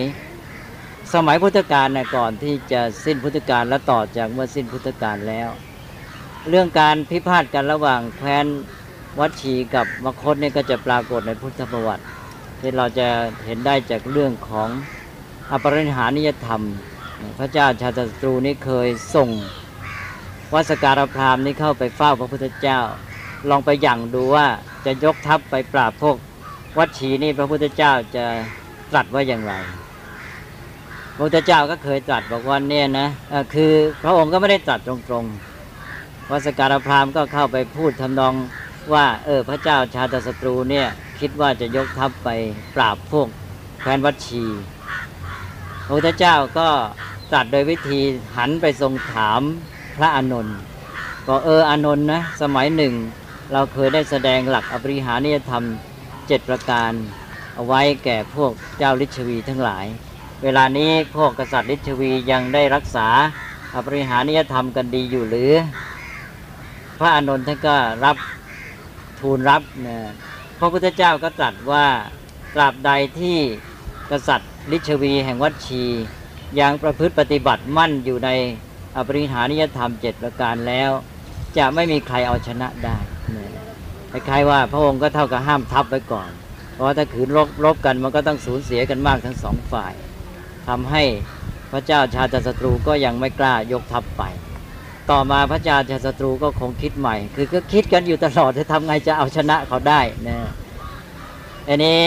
[1.15, 5.49] สมัยพุทธกาลนะก่อนที่จะสิ้นพุทธกาลและต่อจากเมื่อสิ้นพุทธกาลแล้ว
[6.49, 8.47] เรื่องการพิพาทกันระหว่างแคว้น
[9.19, 12.05] วัดชีกับมคตเนี่ยก็จะปรากฏในพุทธประวัติ
[12.61, 13.09] ที่เราจะ
[13.47, 14.69] เห็นได้จากเรื่องของ
[15.51, 16.63] อปริหานิยธรรม
[17.39, 19.29] พระเจ้าชาติตรูนี่เคยส่ง
[20.55, 22.79] วัสการพรามนี่เข้าไปเฝ้าพระพุทธเจ้า
[23.51, 24.47] ลองไปยั่งดูว่า
[24.85, 26.17] จะยกทัพไปปราบพวก
[26.79, 28.25] วัดชีนี่พระพุทธเจ้าจะ
[28.91, 29.53] ตรัสว่าอย่างไร
[31.15, 33.09] พระพุทธเจ้าก็เคยตรัสบอกว่าเนี่ยนะ
[33.55, 38.35] คือพระองค์ก็ไม่ได้ตรัสตรงๆวัสการพรามก็เข้าไปพูดทำนอง
[38.93, 40.87] ว่าเออพระเจ้าชาติศัตรูเนี่ย
[41.21, 42.29] คิดว่าจะยกทัพไป
[42.77, 43.29] ปราบพวก
[43.81, 44.45] แคว้นวัชี
[45.85, 46.69] พระพุทธเจ้าก็
[47.31, 48.01] ตรัสโดยวิธี
[48.37, 49.41] หันไปทรงถาม
[49.97, 50.57] พระอานนท์
[51.27, 52.95] ก็เอออานนท์นะสมัยหนึ่ง
[53.53, 55.65] เราเคยได้แสดงหลักอริหานิยธรรม
[56.27, 56.93] เจ็ดประการ
[57.55, 59.87] เอาไว้แก่พวกเจ้าลิชวีทั้งหลาย
[60.43, 63.09] เวลานี้พวกกษัตริย์ลิชวียังได้รักษา
[63.75, 65.53] อริหานิยธรรมกันดีอยู่หรือ
[66.99, 68.17] พระอานนท์ท่านก็รับ
[69.21, 69.99] ทูลรับนะ
[70.59, 71.87] พระพุทธเจ้าก็ตรัสว่า
[72.55, 73.39] ตราบใดที่
[74.11, 75.85] กษัตริย์ลิชวีแห่งวัดชี
[76.61, 78.31] ยังประพฤติปฏิบัติมั่นอยู่ใน
[78.97, 80.91] อปริหานิยธรรมเจ็ดประการแล้ว
[81.57, 82.99] จะไม่มีใครเอาชนะได้
[83.37, 83.51] นะ
[84.11, 86.31] คล้ายๆว่าพระองค์ก็เท่ากับห้ามทัพไว้ก่อน
[86.73, 89.93] เพราะว่าถ้าขืนรบรบกันมันก็ต้องสูญเสียกันมากทั้งสองฝ่าย
[90.69, 91.03] ทำให้
[91.73, 94.23] พระเจ้าชาติศัตรูก็ยังไม่กล้ายกทัพไป
[95.11, 100.39] ต่อมาพระเจ้าชาศัตรูก็คงคิดใหม่ คือก็คิดกันอยู่ตลอดจะทำไงจะเอาชนะเขาได้นะ
[101.69, 102.03] อันนี้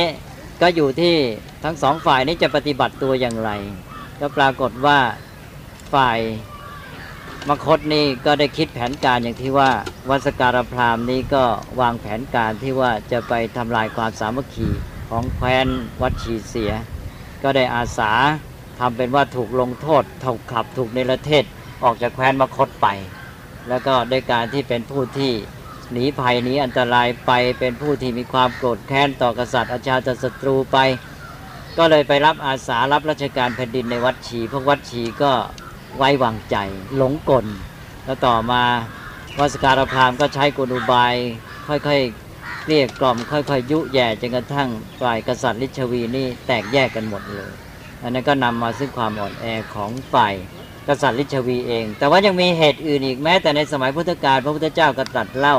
[0.62, 1.16] ก็อยู่ที่
[1.64, 3.52] ทั้งสองฝ่ายนี้จะปฏิบัติตัวอย่างไร
[4.20, 5.00] ก็ปรากฏว่า
[5.94, 6.20] ฝ่าย
[7.50, 9.70] มคตนี่ก็ได้คิดแผนการอย่างที่ว่า
[10.10, 11.44] วัสการพราหมณ์นี้ก็
[11.82, 14.70] วางแผนการที่ว่าจะไปทำลายความสามัคคี
[15.10, 15.68] ของแคว้น
[16.02, 16.72] วัดชีเสีย
[17.44, 18.12] ก็ได้อาสา
[18.80, 21.46] ทำเป็นว่าถูกลงโทษถูกขับถูกเนรเทศ
[21.84, 22.88] ออกจากแคว้นมคตไป
[23.70, 25.34] แล้วก็ได้การที่เป็นผู้ที่
[25.92, 30.78] หนีภัยหนีอันตรายไปเป็นผู้ที่มีความโกรธแค้นต่อกษัตริย์อาชาติศัตรูไป
[31.78, 35.32] ก็เลยไปรับอาสารับราชการแผ่นดินในวัดชีพวกวัดชีก็
[35.98, 36.56] ไว้วางใจ
[36.96, 37.46] หลงกล
[38.06, 38.64] แล้วต่อมา
[39.40, 41.14] วัสการพราหมณ์ก็ใช้กลุบาย
[41.68, 44.70] ค่อยๆเกลี้ยกล่อม ค่อยๆ ยุแย่จนกระทั่ง
[45.02, 47.52] ฝ่ายกษัตริย์ลิชวีนี่แตกแยกกันหมดเลย
[48.02, 50.34] อันนั้นก็นำมาซึ่งความอ่อนแอของฝ่าย
[50.88, 55.56] กษัตริย์ลิชวีเอง แต่ว่ายังมีเหตุอื่นอีกแม้แต่ในสมัยพุทธกาลพระพุทธเจ้าก็ตรัสเล่า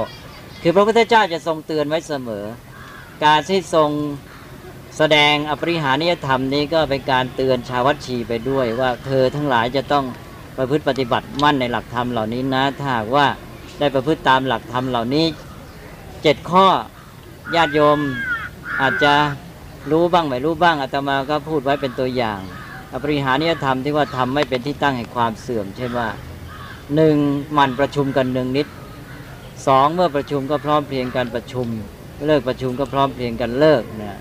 [0.62, 2.44] คือพระพุทธเจ้าจะทรงเตือนไว้เสมอ
[3.24, 3.90] การที่ทรง
[4.96, 10.04] แสดงอปริหานิยธรรมนี้ก็เป็นการเตือนชาววัดชีไปด้วยว่าเธอทั้งหลายจะต้อง
[10.56, 13.26] ประพฤติปฏิบัติมั่นในหลักธรรมเหล่านี้นะถ้าหากว่า
[13.78, 15.26] ได้ประพฤติตามหลักธรรมเหล่านี้
[16.22, 16.66] เจ็ดข้อ
[17.54, 17.98] ญาติโยม
[18.80, 19.14] อาจจะ
[19.90, 22.40] รู้บ้างไม่รู้บ้างอาตมาก็พูดไว้เป็นตัวอย่าง
[23.02, 26.08] ปริหานิยธรรมที่ว่าทำไม่เป็นที่ตั้งแห่งความเสื่อม เช่นว่า
[26.94, 27.16] หนึ่ง
[27.56, 28.66] มันประชุมกันหนึ่งนิด
[29.66, 31.66] สองเมื่อประชุมก็พร้อมเพรียงกันประชุม
[32.26, 34.20] เลิกประชุมก็พร้อมเพรียงกันเลิกนะ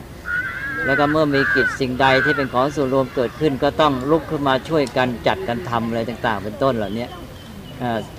[0.86, 7.08] แล้วก็เมื่อมีกิจสิ่งใดที่เป็นของส่วนรวมเกิดขึ้น ก็ต้องลุกขึ้นมาช่วยกันจัดกันทำอะไรต่าง ๆ เป็นต้นเหล่านี้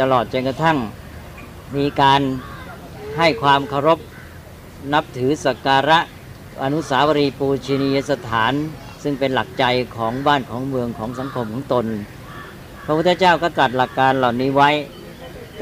[0.00, 0.78] ตลอดจนกระทั่ง
[1.76, 2.20] มีการ
[3.18, 3.98] ให้ความเคารพ
[4.92, 5.98] นับถือสักการะ
[6.62, 8.52] อนุสาวรีย์ปูชนียสถาน
[9.04, 9.64] ซึ่งเป็นหลักใจ
[9.96, 11.86] ของบ้านของเมืองของสังคมของตน
[12.84, 14.70] พระพุทธเจ้าก็ตรัสหลักการเหล่านี้ไว้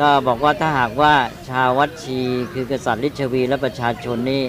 [0.00, 1.14] ก็บอกว่าถ้าหากว่า
[1.48, 2.18] ชาววัดชี
[2.52, 4.42] คือกษัตริย์ลิชวีและประชาชนนี่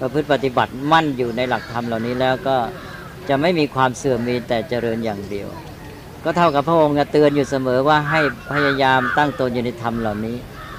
[0.00, 2.56] ประพฤติปฏิบัติมั่นอยู่ในหลักธรรมเหล่านี้แล้วก็
[3.28, 5.48] จะไม่มีความเสื่อมมีแต่เจริญอย่างเดียว
[6.24, 8.20] ก็เท่ากับพระองค์เตือนอยู่เสมอว่าให้
[8.52, 10.36] พยายามตั้งตนอยู่ในธรรมเหล่านี้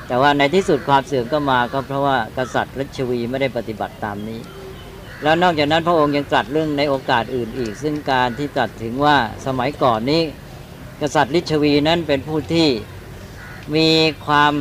[0.08, 4.40] แต่ว่าในที่สุดความเสื่อมก็มาก็เพราะว่ากษัตริย์ลิชวีไม่ได้ปฏิบัติตามนี้
[5.24, 10.22] แล้วนอกจากนั้นพระองค์ยังตรัสเรื่องในโอกาสอื่นอีก ซึ่งการที่ตรัสถึงว่าสมัยก่อนนี้
[11.02, 12.68] กษัตริย์ลิชวีนั้นเป็นผู้ที่
[13.76, 13.90] มี
[14.26, 14.54] ความ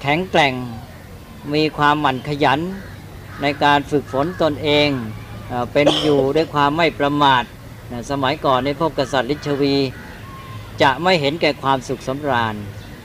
[0.00, 0.54] แข็งแกร่ง
[1.54, 2.60] มีความหมั่นขยัน
[3.42, 4.88] ในการฝึกฝนตนเอง
[5.72, 7.42] เป็นอยู่ด้วยความไม่ประมาท
[8.10, 9.76] สมัยก่อนในพวกกษัตริย์ลิชวี
[10.82, 12.54] จะไม่เห็นแก่ความสุขสำราญ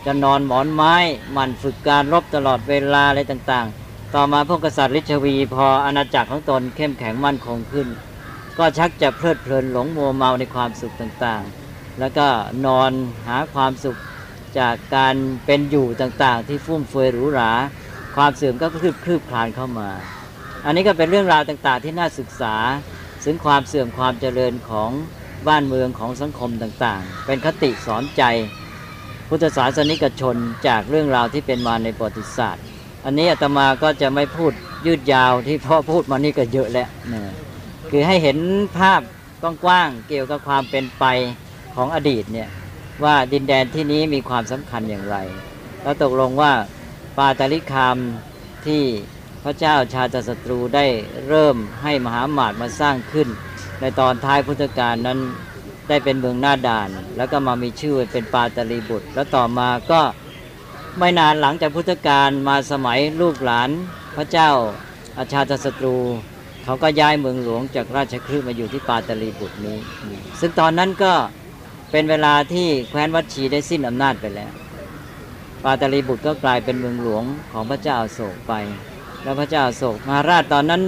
[0.06, 0.96] จะนอนหมอนไม้
[1.32, 3.81] หมั่นฝึกการรบตลอดเวลาอะไรต่างๆ
[4.16, 7.88] ต่อมาพวกกษัตริย์ลิชวี พออาณาจักรของตนเข้มแข็งมั่นคงขึ้น
[8.58, 12.28] ก็ชักจะเพลิดเพลินหลงมัวเมาในความสุขต่างๆ แล้วก็
[12.66, 12.92] นอน
[13.28, 13.98] หาความสุข
[14.60, 17.52] จากการเป็นอยู่ต่างๆ ที่ฟุ่มเฟือยหรูหรา
[18.16, 19.90] ความเสื่อมก็คืบคลืบคลานเข้ามา
[20.66, 22.56] อันนี้ก็เป็นเรื่องราวต่างๆ ที่น่าศึกษา
[23.26, 24.92] ถึงความเสื่อมความเจริญของ
[25.48, 28.24] บ้านเมืองของสังคมต่างๆ เป็นคติสอนใจ
[29.30, 30.36] พุทธศาสนิกชน
[30.68, 32.71] จากเรื่องราวที่เป็นมาในประวัติศาสตร์
[33.06, 34.52] อันนี้อาตมาก็จะไม่พูด
[34.86, 37.22] ยืดยาวที่พ่อพูดมานี่ก็เยอะแล้วนะ
[37.90, 38.38] คือให้เห็น
[38.78, 39.02] ภาพ
[39.42, 41.06] กว้างๆเกี่ยวกับความเป็นไป
[41.76, 42.50] ของอดีตเนี่ย
[43.04, 45.18] ว่าดินแดนที่นี้มีความสำคัญอย่างไร
[45.84, 46.54] แล้วตกลงว่า
[47.18, 47.98] ปาตาลิคาม
[48.66, 48.84] ที่
[49.44, 50.86] พระเจ้าชาติศัตรูได้
[51.28, 53.28] เริ่มให้มหาหมาดมาสร้างขึ้น
[53.82, 55.20] ในตอนท้ายพุทธกาลนั้น
[55.88, 60.02] ได้เป็นเมืองหน้าด่าน แล้วก็มามีชื่อเป็นปาตาลีบุตร แล้วต่อมาก็
[60.98, 63.70] ไม่นานหลังจากพุทธกาลมาสมัยลูกหลาน
[64.16, 64.50] พระเจ้า
[65.18, 65.98] อาชาติศัตรู
[66.64, 69.78] เขาก็ย้ายเมืองหลวงจากราชคฤห์มาอยู่ที่ปาตลีบุตรนี้
[70.40, 71.14] ซึ่งตอนนั้นก็
[71.92, 74.54] เป็นเวลาที่แคว้นวัดชีได้สิ้นอำนาจไปแล้ว
[75.64, 78.54] ปาตลีบุตรก็กลายเป็นเมืองหลวงของพระเจ้าอโศกไป
[79.24, 80.82] แล้วพระเจ้าอโศกมหาราชตอนนั้น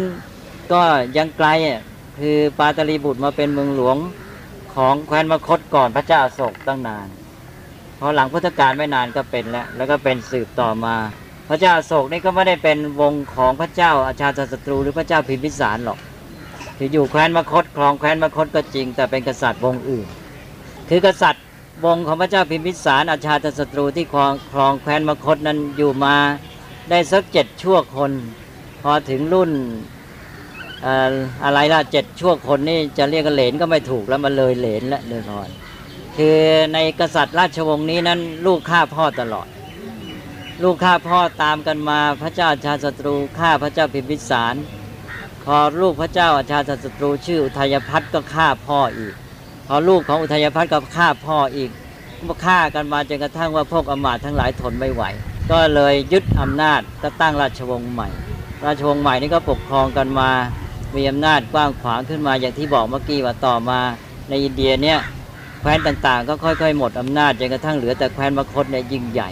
[0.73, 0.81] ก็
[1.17, 1.81] ยังไกลอะ
[2.19, 3.97] คือปาตลีบุตรมาเป็นเมืองหลวง
[4.75, 7.07] ของแคว้นมคตก่อนพระเจ้าอโศกตั้งนาน
[8.05, 10.95] อหลังพุทธกาลไม่นานก็เป็นแล้ว แล้วก็เป็นสืบต่อมา
[11.49, 15.99] พระเจ้าโศกนี่ก็ไม่ได้เป็นวงของพระเจ้าอาชาติศัตรูหรือพระเจ้าพิมพิสารหรอก
[16.77, 20.07] คืออยู่แคว้นมคตครองแคว้นมคตก็จริง แต่เป็นกษัตริย์วงอื่น
[20.89, 21.43] คือกษัตริย์
[21.85, 26.15] วงของพระเจ้าพิมพิสารอาชาติศัตรูที่ครองครองแคว้นมคตนั้นอยู่มา
[26.89, 28.11] ได้สักเจ็ดชั่วคน
[28.81, 29.51] พอถึงรุ่น
[31.43, 35.49] อะไรล่ะเจ็ดชั่วคนนี่จะเรียกเหลนก็ไม่ถูกแล้วมันเลยเหลนแล้วเลยพอน
[36.17, 36.39] คือ
[36.73, 39.47] ในกษัตริย์ราชวงศ์นี้นั้น ลูกฆ่าพ่อตลอด
[40.63, 44.55] ลูกฆ่าพ่อตามกันมาพระเจ้าอาชาศัตรูฆ่าพระเจ้าพิมพิสาร
[45.43, 49.13] พอลูกพระเจ้าอาชาศัตรูชื่ออุทัยพัฒน์ก็ฆ่าพ่ออีก
[49.67, 51.71] พอลูกของอุทัยพัฒน์ก็ฆ่าพ่ออีก
[52.27, 55.03] ก็ฆ่ากันมาจนกระทั่งว่าพวกอมาตย์ทั้งหลายทนไม่ไหว
[55.51, 58.09] ก็เลยยึดอำนาจก็ตั้งราชวงศ์ใหม่
[58.65, 60.29] ราชวงศ์ใหม่นี่ก็ปกครองกันมา
[60.95, 63.79] มีอำนาจกว้างขวางขึ้นมาอย่างที่บอกเมื่อกี้ว่าต่อมา
[64.29, 64.99] ในอินเดียเนี่ย
[65.65, 69.29] แคว้นต่างๆ ก็ค่อยๆ หมดอำนาจจนกระทั่งเหลือแต่แคว้นมคตเนี่ยยิ่งใหญ่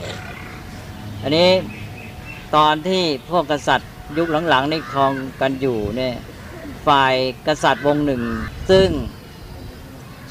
[1.21, 1.49] อันนี้
[2.55, 6.13] ตอนที่พวกกษัตริย์ยุคหลังๆนี่ครองกันอยู่เนี่ย
[6.87, 7.15] ฝ่าย
[7.47, 8.21] กษัตริย์วงหนึ่ง
[8.69, 8.87] ซึ่ง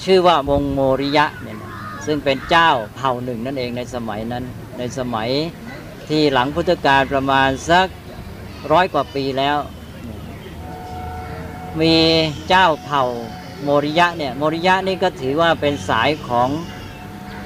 [0.04, 1.58] ชื่อว่าวงโมริยะเนี่ย
[2.06, 4.44] ซึ่งเป็นเจ้าเผ่าหนึ่งนั่นเองในสมัยนั้น
[4.78, 5.28] ในสมัย
[6.08, 7.86] ที่หลังพุทธกาลประมาณสัก
[8.72, 9.58] ร้อยกว่าปีแล้ว
[11.80, 11.94] มี
[12.48, 13.04] เจ้าเผ่า
[13.64, 16.48] โมริยะเนี่ยโมริยะนี่ก็ถือว่าเป็นสายของ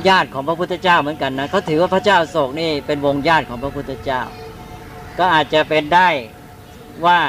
[0.09, 4.23] ญาติของพระพุทธเจ้าเหมือนกันนะเขาถือว่าพระเจ้าโศกนี่เป็นวงญาติของพระพุทธเจ้า
[5.19, 6.09] ก็อาจจะเป็นได้
[7.07, 7.21] ว่า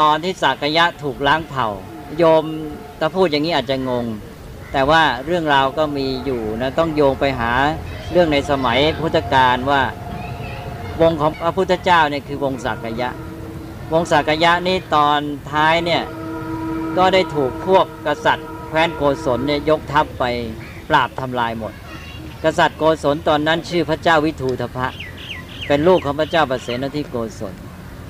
[0.00, 1.68] ตอนที่สักยะถูกล้างเผ่า
[2.18, 2.44] โยม
[2.98, 4.06] ถ้าพูดอย่างนี้อาจจะงง
[4.72, 7.52] แต่ว่าเรื่องราวก็มีอยู่นะต้องโยงไปหา
[8.12, 9.82] เรื่องในสมัยพุทธกาลว่า
[11.00, 13.10] วงของพระพุทธเจ้าเนี่ยคือวงสักยะ
[13.92, 16.02] วงสักยะนี่ตอนท้ายเนี่ย
[16.98, 20.24] ก็ได้ถูกพวกกษัตริย์แคว้นโกศลเนี่ยยกทัพไป
[20.88, 21.72] ปราบทำลายหมด
[22.44, 24.88] กษัตริย์โกศลตอนนั้นชื่อพระเจ้าวิทูธพะ
[25.66, 27.54] เป็นลูกของพระเจ้าประเสนที่โกศล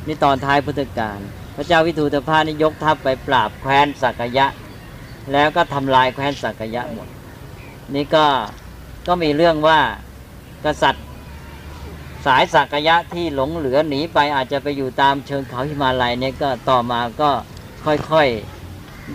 [0.07, 1.19] นี่ตอนท้ายพุทธกาล
[1.57, 4.47] พระเจ้าวิทูธพะนี่ยกทัพไปปราบแคว้นสักยะ
[5.33, 7.09] แล้วก็ทำลายแคว้นสักยะหมด
[7.95, 8.27] นี่ก็
[9.07, 9.81] ก็มีเรื่องว่า
[10.65, 11.05] กษัตริย์
[12.27, 17.31] สายสักยะที่หลงเหลือหนีไปอาจจะไปอยู่ตามเชิงเขาหิมาลัยเนี่ยก็ต่อมาก็
[17.85, 18.62] ค่อยๆ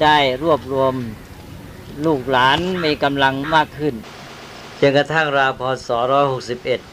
[0.04, 0.94] ได้รวบรวม
[2.06, 3.96] ลูกหลานมีกำลังมากขึ้น
[4.80, 5.90] จนกระทั่งราวพศ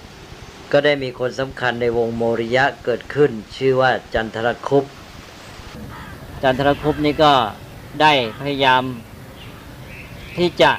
[0.05, 4.85] 161 ก็ได้มีคนสำคัญในวงโมริยะเกิดขึ้น ชื่อว่าจันทรคุป
[6.43, 7.33] จันทรคุปนี่ก็
[8.01, 8.83] ได้พยายาม
[10.39, 10.71] ที่จะ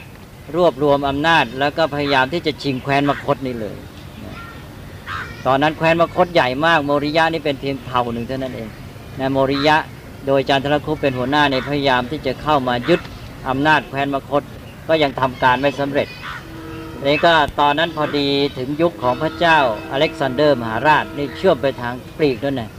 [0.56, 3.78] รวบรวมอำนาจ แล้วก็พยายามที่จะชิงแคว้นมคตนี่เลย
[5.46, 8.70] ตอนนั้นแคว้นมคตใหญ่มากโมริยะนี่เป็นเพียงเผ่าหนึ่งเท่านั้นเอง
[9.20, 9.76] นะโมริยะ
[10.28, 13.02] โดยจันทรคุปต์เป็นหัวหน้าในพยายามที่จะเข้ามายึด
[13.50, 14.44] อำนาจแคว้นมคธ
[14.88, 16.08] ก็ยังทำการไม่สำเร็จ
[17.06, 19.58] นี่ก็ตอนนั้นพอดีถึงยุคของพระเจ้า
[19.92, 22.70] อเล็กซานเดอร์มหาราชนี่เชื่อมไปทางกรีกด้วยนะ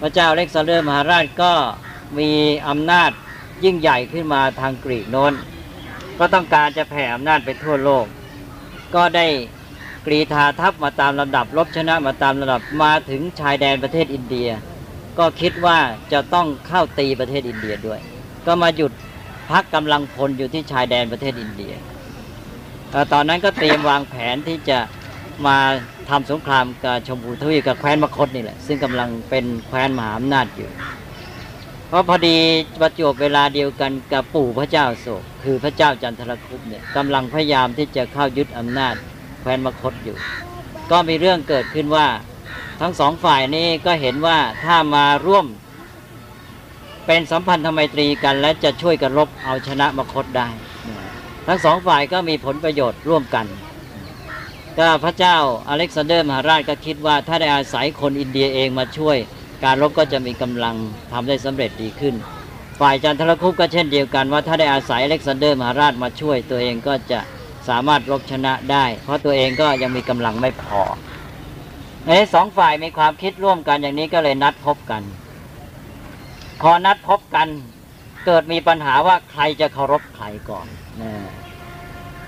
[0.00, 1.52] พระเจ้าอเล็กซานเดอร์มหาราชก็
[2.18, 2.30] มี
[2.68, 3.10] อำนาจ
[3.64, 5.32] ยิ่งใหญ่ขึ้นมาทางกรีกโน้น
[6.18, 8.04] ก็ต้องการจะแผ่อำนาจไปทั่วโลก
[8.94, 9.26] ก็ได้
[10.06, 14.48] กรีธาทัพมาตามลำดับรบชนะมาตามลำดับมาถึงชายแดนประเทศอินเดีย
[15.18, 15.78] ก็คิดว่า
[16.12, 18.00] จะต้องเข้าตีประเทศอินเดียด้วย
[18.46, 18.92] ก็มาหยุด
[19.50, 21.72] พักกำลังพลอยู่ที่ชายแดนประเทศอินเดีย
[22.90, 24.78] เอ่ตอนนั้นก็เตรียมวางแผนที่จะ
[25.46, 25.56] มา
[26.10, 30.70] ทำสงครามกับชมพูทวีกับแคว้นมคตนี่แหละ ซึ่งกำลังเป็นแคว้นมหาอำนาจอยู่
[31.88, 32.36] เพราะพอดี
[32.80, 38.94] ประจวบเวลาเดียวกันกับปู่พระเจ้าโศก คือพระเจ้าจันทรคุปเนี่ยกำลังพยายามที่จะเข้ายึดอำนาจ
[39.40, 40.16] แคว้นมคตอยู่
[40.90, 42.06] ก็มีเรื่องเกิดขึ้นว่า
[42.80, 45.46] ทั้งสองฝ่ายนี้ก็เห็นว่าถ้ามาร่วม
[47.06, 50.48] เป็นสัมพันธไมตรีกัน และจะช่วยกันรบเอาชนะมคตได้
[51.46, 53.46] ทั้งสองฝ่ายก็มีผลประโยชน์ร่วมกัน
[54.78, 55.36] ก็พระเจ้า
[55.68, 59.16] อเล็กซานเดอร์มหาราชก็คิดว่า ถ้าได้อาศัยคนอินเดียเองมาช่วย
[59.64, 60.76] การรบก็จะมีกำลัง
[61.12, 62.14] ทำได้สำเร็จดีขึ้น
[62.80, 67.20] ฝ่ายจันทรคุปก็เช่นเดียวกันว่าถ้าได้อาศัยอเล็กซานเดอร์มหาราชมาช่วย ตัวเองก็จะ
[67.68, 70.82] สามารถรบชนะได้ เพราะตัวเองก็ยังมีกำลังไม่พอ
[72.08, 75.02] ในสองฝ่ายมีความคิดร่วมกันอย่างนี้ก็เลยนัดพบกัน
[76.60, 77.48] พอนัดพบกัน
[78.26, 80.66] เกิดมีปัญหาว่าใครจะเคารพใครก่อน
[81.02, 81.12] นะ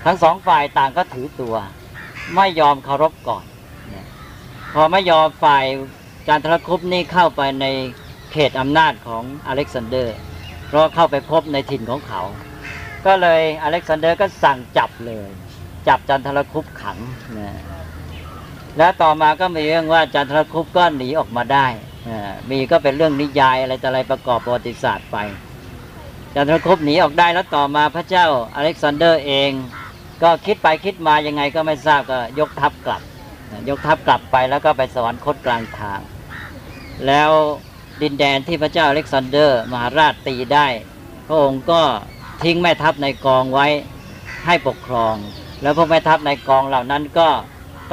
[0.05, 1.55] ทั้งสองฝ่ายต่างก็ถือตัว
[2.35, 3.45] ไม่ยอมเคารพก่อน
[3.93, 4.05] นะ
[4.73, 5.65] พอไม่ยอมฝ่าย
[6.27, 7.65] จันทรคุปต์นี่เข้าไปใน
[8.31, 10.17] เขตอำนาจของอเล็กซานเดอร์
[10.67, 12.21] เพราะเข้าไปพบในถิ่นของเขา
[13.05, 15.29] ก็เลยอเล็กซานเดอร์ก็สั่งจับเลย
[15.87, 16.97] จับจันทรคุปต์ขัง
[17.39, 17.51] นะ
[18.77, 21.67] และต่อมาก็มีเรื่องว่าจันทรคุปต์ก็หนีออกมาได้
[22.49, 25.17] มีก็เป็นเรื่องนิยายอะไรต่ออะไรประกอบประวัติศาสตร์ไป
[26.35, 29.51] จันทรคุปต์หนีออกได้แล้วต่อมาพระเจ้าอเล็กซานเดอร์เอง
[30.23, 33.01] ก็คิดไปคิดมายังไงก็ไม่ทราบก็ยกทัพกลับ
[33.69, 35.99] ยกทัพกลับไปแล้วก็ไปสวรรคตกลางทาง
[37.07, 37.31] แล้ว
[38.01, 40.67] ดินแดนที่พระเจ้าอเล็กซานเดอร์ มหาราชตีได้
[41.27, 41.81] พระองค์ก็
[42.43, 43.67] ทิ้งแม่ทัพนายกองไว้
[44.45, 45.15] ให้ปกครอง
[45.61, 47.27] แล้วพวกแม่ทัพนายกองเหล่านั้นก็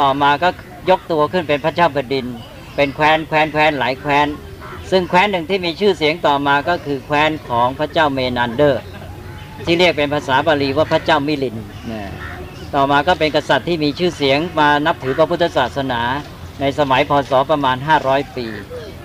[0.01, 0.49] ต่อมาก็
[0.91, 2.27] ยกตัวขึ้นเป็นพระเจ้าแผ่นดิน
[2.77, 4.29] เป็นแคว้นแคว้นแคว้นหลายแคว้น
[4.91, 8.83] ซึ่งแคว้นหนึ่งที่มีชื่อเสียงต่อมาก็คือแคว้นของพระเจ้าเมนันเดอร์
[9.65, 11.57] ที่เรียกเป็นภาษาบาลีว่าพระเจ้ามิลินท์
[12.75, 16.01] ต่อมาก็เป็นกษัตริย์ที่มีชื่อเสียงมานับถือพระพุทธศาสนา
[16.61, 18.47] ในสมัยพศประมาณ 500 ปี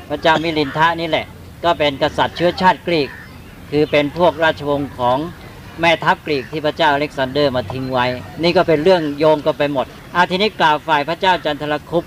[0.09, 1.25] พระเจ้ามิลินทะนี่แหละ
[1.63, 3.09] ก็เป็นกษัตริย์เชื้อชาติกรีก
[3.71, 5.17] คือเป็นพวกราชวงศ์ของ
[5.81, 8.05] แม่ทัพกรีกที่พระเจ้าอเล็กซานเดอร์มาทิ้งไว้
[8.43, 12.03] นี่ก็เป็นเรื่องโยงกันไปหมด อาทีนี้กล่าวฝ่ายพระเจ้าจันทรคุปต์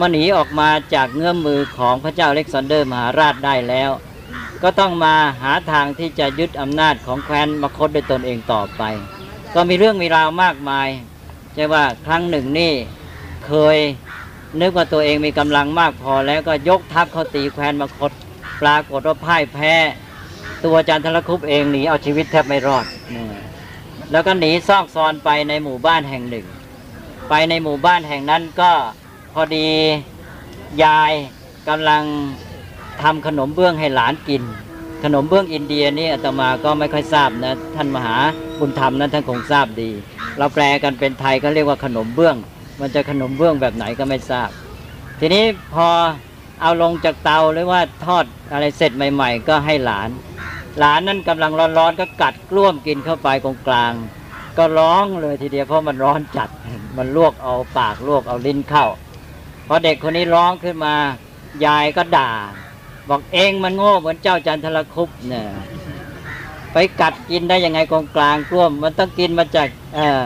[0.00, 3.90] มาหนีออกมาจากเงื้อมมือของพระเจ้าอเล็กซานเดอร์มหาราชได้แล้ว
[4.62, 8.82] ก็ต้องมาหาทางที่จะยึดอำนาจของแคว้นมคธด้วยตนเองต่อไป
[9.54, 10.88] ก็มีเรื่องมีราวมากมาย
[11.54, 12.72] ใช่ว่าครั้งหนึ่งนี่
[13.46, 13.78] เคย
[14.60, 18.12] นึกว่าตัวเองมีกำลังมากพอแล้วก็ยกทัพเข้าตีแคว้นมคต
[18.60, 19.74] ปรากฏว่าพ่ายแพ้
[20.64, 22.86] ตัวจันทรคุปเองหนีเอาชีวิตแทบไม่รอด
[24.12, 26.46] แล้วก็หนีซอกซอนไปในหมู่บ้านแห่งหนึ่ง
[27.28, 28.70] ไปในหมู่บ้านแห่งนั้นก็
[29.34, 29.68] พอดี
[30.84, 31.12] ยาย
[31.68, 32.02] กำลัง
[33.02, 34.42] ทำขนมเบื้องให้หลานกิน
[35.04, 38.16] ขนมเบื้องอินเดียนี่อาตมาก็ไม่ค่อยทราบนะท่านมหา
[38.58, 39.90] บุญธรรมนั้นท่านคงทราบดี
[40.38, 42.36] เราแปลกันเป็นไทยก็เรียกว่าขนมเบื้อง
[42.80, 44.50] มันจะขนมเบื้องแบบไหนก็ไม่ทราบ
[45.20, 45.88] ทีนี้พอ
[46.62, 50.08] เอาลงจากเตาหรือว่าทอดอะไรเสร็จใหม่ ๆ ก็ให้หลาน
[50.78, 53.92] หลานนั้นกำลังร้อนๆก็กัดกล้วมกินเข้าไปตรงกลาง
[54.58, 56.48] ก็ร้องเลยทีเดียวเพราะมันร้อนจัด
[56.96, 58.86] มันลวกเอาปากลวกเอาลิ้นเข้า
[59.66, 60.94] พอเด็กคนนี้ร้องขึ้นมา
[61.64, 62.32] ยายก็ด่า
[63.08, 65.46] บอกเองมันโง่เหมือนเจ้าจันทรคุปเนี่ย
[66.72, 70.22] ไปกัดกินได้ยังไงกองกลางกล้วม มันต้องกินมาจากเอ่อ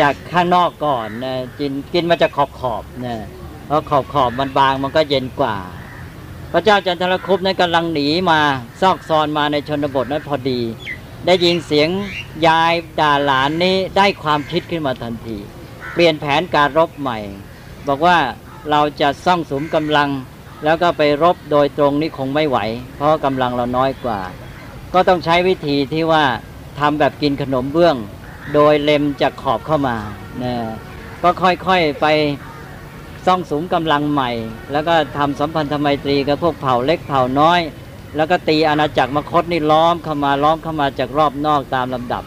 [0.00, 3.16] จากข้างนอกก่อนนะกินกินมาจากขอบขอบนะ
[3.66, 5.56] เพราะขอบขอบมันบางมันก็เย็นกว่า
[6.52, 8.40] พระเจ้าจันทรคุปนั้นกำลังหนีมา
[8.80, 10.60] ซอกซอนมาในชนบทนั้นพอดี
[11.26, 11.88] ได้ยินเสียง
[12.46, 15.38] ยายด่าหลานนี้ได้ความคิดขึ้นมาทันที
[15.92, 17.18] เปลี่ยนแผนการรบใหม่
[17.88, 18.18] บอกว่า
[18.70, 20.10] เราจะซ่องสมกำลัง
[20.64, 22.58] แล้วก็ไปรบโดยตรงนี้คงไม่ไหว
[22.96, 24.20] เพราะกำลังเราน้อยกว่า
[24.94, 26.24] ก็ต้องใช้วิธีที่ว่า
[26.80, 27.96] ทำแบบกินขนมเบื้อง
[28.54, 29.96] โดยเล็มจากขอบเข้ามา
[30.42, 30.54] นะ
[31.22, 32.06] ก็ค่อยๆไป
[33.26, 34.30] ซ่องสมกำลังใหม่
[34.72, 37.60] แล้วก็ทำสัมพันธไมตรีกับพวกเผ่าเล็กเผ่าน้อย
[38.16, 42.22] แล้วก็ตีอาณาจักรมคตนี่ล้อมเข้ามาล้อมเข้ามาจากรอบนอกตามลำดับ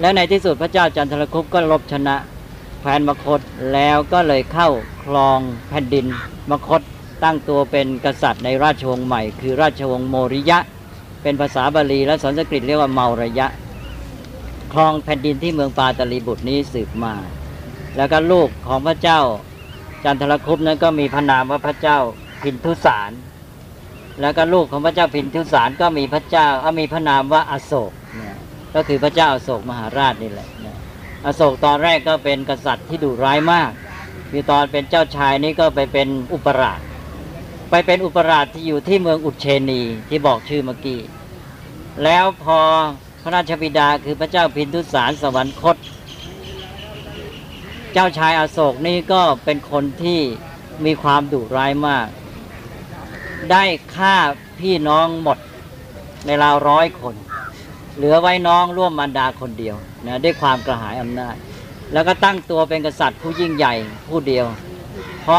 [0.00, 2.16] และในที่สุดพระเจ้าจันทรคุปก็ลบชนะ
[2.84, 3.40] แคว้นมคต
[3.72, 4.68] แล้วก็เลยเข้า
[5.04, 6.06] ครองแผ่นดิน
[6.50, 6.82] มคต
[7.24, 10.58] ตั้งตัวเป็นกษัตริย์ในราชวงศ์ใหม่ คือราชวงศ์โมริยะ
[11.22, 13.46] เป็นภาษาบาลีและสันสกฤตเรียกว่าเมาระยะ
[14.72, 17.14] ครองแผ่นดินที่เมืองปาตลีบุตรนี้สืบมา
[17.96, 19.20] แล้วก็ลูกของพระเจ้า
[20.04, 21.98] จันทรคุปนั้นก็มีพระนามว่าพระเจ้า
[22.42, 23.10] พินทุสาร
[24.20, 26.46] แล้วก็ลูกของพระเจ้าพินทุสารก็มีพระเจ้า
[26.80, 27.92] มีพระนามว่าอโศก
[28.74, 30.48] ก็คือพระเจ้าอโศกมหาราชนี่แหละ
[31.24, 33.70] อโศกตอนแรกก็เป็นกษัตริย์ที่ดุร้ายมาก
[34.30, 36.80] คือตอนเป็นเจ้าชายนี่ก็ไปเป็นอุปราช
[37.70, 41.00] ไปเป็นอุปราชที่อยู่ที่เมืองอุเชนีที่บอกชื่อเมื่อกี้
[42.04, 42.58] แล้วพอ
[43.22, 45.76] พระราชบิดาคือพระเจ้าพินทุสารสวรรคต
[47.92, 50.20] เจ้าชายอโศกนี่ก็เป็นคนที่
[50.84, 52.06] มีความดุร้ายมาก
[53.50, 53.64] ได้
[53.94, 54.16] ฆ่า
[54.60, 55.38] พี่น้องหมด
[56.26, 57.14] ในราวร้อยคน
[57.96, 59.76] เหลือไว้น้องร่วมมารดาคนเดียว
[60.06, 61.34] นะด้วยความกระหายอำนาจ
[61.92, 63.74] แล้วก็ตั้งตัวเป็นกษัตริย์ผู้ยิ่งใหญ่
[64.08, 64.46] ผู้เดียว
[65.24, 65.38] พอ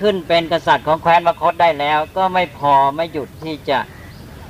[0.00, 3.78] ขึ้นเป็นกษัตริย์ของแคว้นมคตได้แล้ว ก็ไม่พอไม่หยุดที่จะ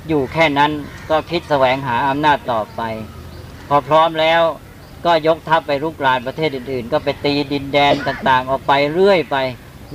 [0.07, 0.71] อยู่แค่นั้น
[1.09, 2.81] ก็คิดแสวงหาอำนาจต่อไป
[3.67, 4.41] พอพร้อมแล้ว
[5.05, 9.37] ก็ยกทัพไปรุกรานประเทศอื่นๆ ก็ไปตีดินแดนต่างๆ ออกไปเรื่อยไป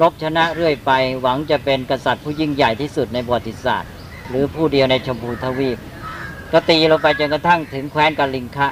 [0.01, 0.93] รบชนะเรื่อยไป
[1.23, 3.91] หวังจะเป็นกษัตริย์ผู้ยิ่งใหญ่ที่สุดในประวัติศาสตร์
[4.29, 5.79] หรือผู้เดียวในชมพูทวีป
[6.53, 8.69] ก็ตีลงไปจนกระทั่งถึงแคว้นกาลิงคะ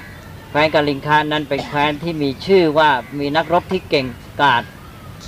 [0.50, 4.06] แคว้นกาลิงคะนั้นเป็นแคว้นที่มีชื่อว่ามีนักรบที่เก่ง
[4.42, 4.62] กาจ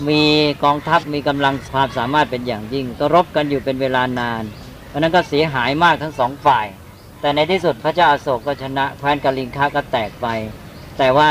[0.08, 0.22] มี
[0.64, 4.42] กองทัพมีกำลังความสามารถเป็นอย่างยิ่ง ก็รบกันอยู่เป็นเวลานาน
[4.88, 6.66] เพราะนั้นก็เสียหายมากทั้งสองฝ่าย
[7.20, 10.26] แต่ในที่สุดพระเจ้าอาโศกก็ชนะแคว้นกาลิงคะก็แตกไป
[10.98, 11.30] แต่ว่า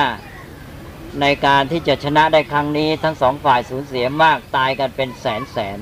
[1.22, 5.80] ในการที่จะชนะได้ครั้งนี้ทั้งสองฝ่ายสูญเสียมากตายกันเป็นแสนแสน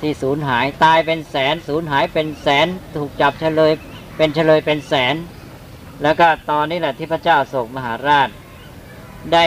[0.00, 3.72] ที่สูญหายตายเป็นแสนสูญหายเป็นแสนถูกจับเฉลย
[4.16, 5.14] เป็นเฉลยเป็นแสน
[6.02, 8.28] แล้วก็ตอนนี้แหละที่พระเจ้าโศกมหาราช
[9.34, 9.46] ได้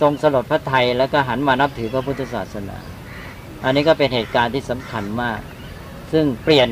[0.00, 2.76] ทรงสลดพระไทยแล้วก็หันมานับถือพระพุทธศาสนา
[3.64, 5.40] อันนี้ก็เป็นเหตุการณ์ที่สำคัญมาก
[6.12, 6.68] ซึ่งเปลี่ยน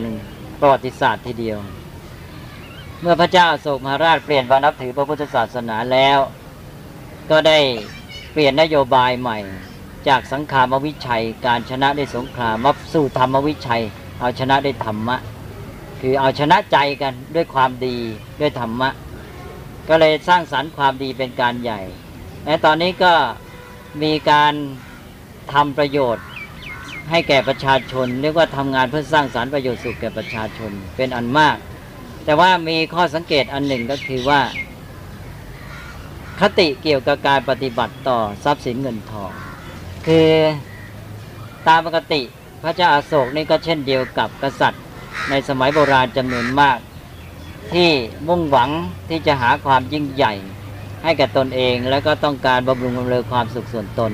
[0.61, 1.59] ประวัติศาสตร์ทีเดียว
[3.01, 6.19] เมื่อพระเจ้าโศกมหาราชเปลี่ยนมานับถือพระพุทธศาสนาแล้ว
[7.31, 7.59] ก็ได้
[8.33, 9.39] เปลี่ยนนโยบายใหม่
[10.09, 13.83] จากสังขารวิชัย การชนะได้สงครามมาสู่ธรรมวิชัย
[14.21, 15.17] เอาชนะได้ธรรมะ
[16.01, 17.97] คือเอาชนะใจกันด้วยความดี
[18.41, 18.91] ด้วยธรรมะ
[19.89, 21.81] ก็เลยสร้างสรรค์ความดีเป็นการใหญ่
[22.45, 23.13] และตอนนี้ก็
[24.03, 24.53] มีการ
[25.53, 26.27] ทำประโยชน์
[27.11, 31.57] ให้แก่ประชาชน เรียกว่าทำงานเพื่อสร้างสรรค์ประโยชน์สุขแก่ประชาชนเป็นอันมาก
[32.25, 34.41] แต่ว่ามีข้อสังเกตอันหนึ่งก็คือว่า
[36.41, 39.31] คติเกี่ยวกับการปฏิบัติต่อทรัพย์สินเงินทอง
[40.07, 40.31] คือ
[41.69, 42.23] ตามปกติ
[42.63, 44.83] พระเจ้าอาโศกนี่ก็เช่นเดียวกับกษัตริย์
[45.31, 46.79] ในสมัยโบราณจำนวนมาก
[47.75, 47.91] ที่
[48.29, 48.71] มุ่งหวัง
[49.09, 50.35] ที่จะหาความยิ่งใหญ่
[51.03, 54.13] ให้กับตนเอง แล้วก็ต้องการบำรุงบำเรอความสุขส่วนตน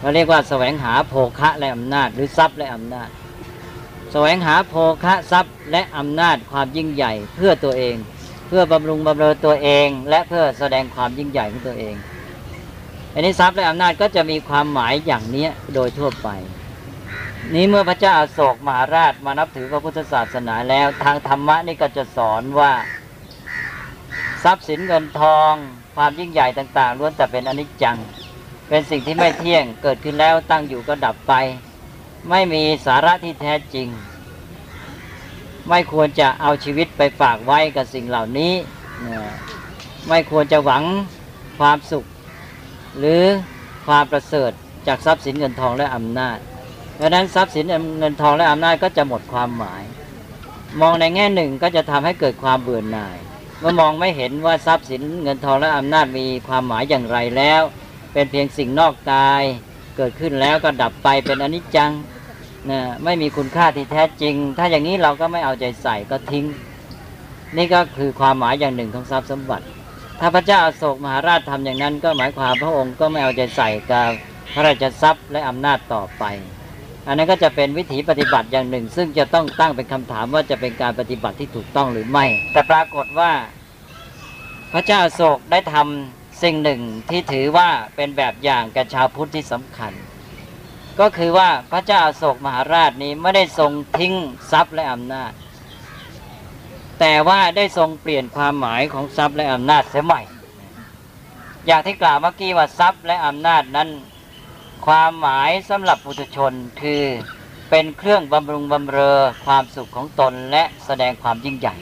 [0.00, 3.08] เราเรียกว่าแสวงหาโภคะและอำนาจ หรือทรัพย์และอำนาจ
[4.12, 4.74] แสวงหาโภ
[5.04, 7.96] คะทรัพย์และอำนาจความยิ่งใหญ่เพื่อตัวเอง
[8.48, 11.94] เพื่อบำรุงบำเรอตัวเอง และเพื่อแสดงความยิ่งใหญ่ของตัวเอง
[13.12, 16.28] อันนี้ทรัพย์และอำนาจก็จะมีความหมายอย่างนี้โดยทั่วไป
[17.52, 22.72] นี้เมื่อพระเจ้าอาโศกมหาราชมานับถือพระพุทธศาสนาแล้ว ทางธรรมะนี่ก็จะสอนว่า
[24.44, 25.52] ทรัพย์สินเงินทอง
[25.96, 27.98] ความยิ่งใหญ่ต่างๆล้วนแต่เป็นอนิจจัง
[28.68, 31.32] เป็นสิ่งที่ไม่เที่ยงเกิดขึ้นแล้วตั้งอยู่ก็ดับไป
[32.30, 33.88] ไม่มีสาระที่แท้จริง
[35.68, 38.54] ไม่ควรจะเอาชีวิตไปฝากไว้กับสิ่งเหล่านี้
[40.08, 40.82] ไม่ควรจะหวัง
[41.58, 42.04] ความสุข
[42.98, 43.22] หรือ
[43.86, 44.50] ความประเสริฐ
[44.86, 46.38] จากทรัพย์สินเงินทองและอำนาจ
[47.00, 47.64] ดังนั้นทรัพย์สิน
[47.98, 49.82] เงินทองและอำนาจก็จะหมดความหมาย
[50.80, 53.16] มองในแง่หนึ่งก็จะทำให้เกิดความเบื่อหน่าย
[53.60, 57.62] เมื่อมองไม่เห็นว่าทรัพย์สินเงินทองและอำนาจมีความหมายอย่างไรแล้ว
[58.12, 59.42] เป็นเพียงสิ่งนอกกาย
[59.96, 61.92] เกิดขึ้นแล้วก็ดับไปเป็นอนิจจัง
[62.70, 66.44] นะไม่มีคุณค่าที่แท้จริง ถ้าอย่างนี้เราก็ไม่เอาใจใส่ก็ทิ้ง
[67.56, 69.66] นี่ก็คือความหมายอย่างหนึ่งของทรัพย์สมบัติ
[70.20, 74.08] ถ้าพระเจ้าอาโศกมหาราชทำอย่างนั้น ก็หมายความพระองค์ก็ไม่เอาใจใส่กับ
[74.54, 76.24] พระราชทรัพย์และอำนาจต่อไป
[77.06, 83.32] อันนั้นก็จะเป็นวิถีปฏิบัติอย่างหนึ่ง ซึ่งจะต้องตั้งเป็นคำถามว่าจะเป็นการปฏิบัติที่ถูกต้องหรือไม่ แต่ปรากฏว่า
[84.72, 86.80] พระเจ้าโศกได้ทำสิ่งหนึ่ง
[87.10, 89.92] ที่ถือว่าเป็นแบบอย่างแก่ชาวพุทธที่สำคัญ
[91.00, 94.14] ก็คือว่าพระเจ้าโศกมหาราชนี้ไม่ได้ทรงทิ้ง
[94.50, 95.32] ทรัพย์และอำนาจ
[97.00, 100.20] แต่ว่าได้ทรงเปลี่ยนความหมายของทรัพย์และอำนาจเสียใหม่
[101.66, 103.88] อย่างที่กล่าวเมื่อกี้ว่าทรัพย์และอำนาจนั้น
[104.86, 107.04] ความหมายสำหรับปุถุชนคือ
[107.70, 111.76] เป็นเครื่องบำรุงบำเรอความสุขของตนและแสดงความยิ่งใหญ่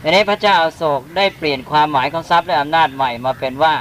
[0.00, 3.74] ในนี้พระเจ้าอาโศกได้เปลี่ยนความหมายของทรัพย์และอำนาจใหม่มาเป็นว่า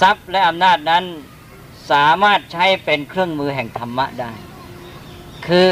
[0.00, 1.04] ทรัพย์และอำนาจนั้น
[1.90, 4.32] สามารถใช้เป็นเครื่องมือแห่งธรรมะได้
[5.46, 5.70] คือ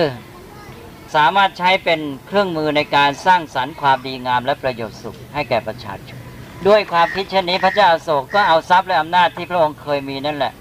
[1.15, 6.19] สามารถใช้เป็นเครื่องมือในการสร้างสรรค์ความดีงามและประโยชน์สุขให้แก่ประชาชน
[6.69, 10.53] ด้วยความคิดเช่นนี้พระเจ้าอาโศกก็เอาทรัพย์และอำนาจที่พระองค์เคยมีนั่นแหละ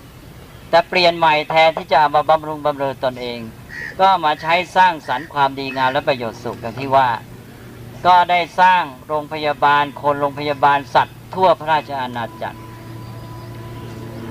[0.70, 3.40] แต่เปลี่ยนใหม่แทนที่จะมาบำรุงบำเรอตนเอง
[4.00, 7.10] ก็มาใช้สร้างสรรค์ความดีงามและประโยชน์สุขอย่างที่ว่า
[8.06, 12.60] ก็ได้สร้างโรงพยาบาลคนโรงพยาบาลสัตว์ ทั่วพระราชอาณาจักร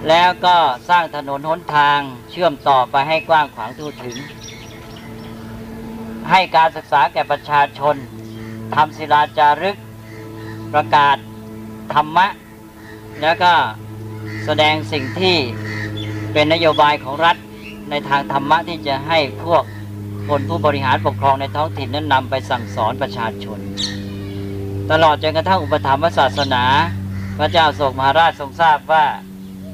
[0.09, 0.57] แล้วก็
[0.89, 1.99] สร้างถนนหนทาง
[2.31, 4.17] เชื่อมต่อไปให้กว้างขวางทั่วถึง
[6.31, 7.97] ให้การศึกษาแก่ประชาชน
[8.75, 9.77] ทำศิลาจารึก
[10.75, 11.17] ประกาศ
[11.95, 12.27] ธรรมะ
[13.23, 13.53] แล้วก็
[14.45, 15.37] แสดงสิ่งที่
[16.33, 17.37] เป็นนโยบายของรัฐ
[17.91, 19.63] ในทางธรรมะที่จะให้พวก
[20.29, 23.59] พลผู้บริหารปกครองในท้องถิ่นนั้นนำไปสั่งสอนประชาชน
[24.91, 26.65] ตลอดจนกระทั่งอุปถัมภศาสนา
[27.39, 29.05] พระเจ้าโศกมหาราชทรงทราบว่า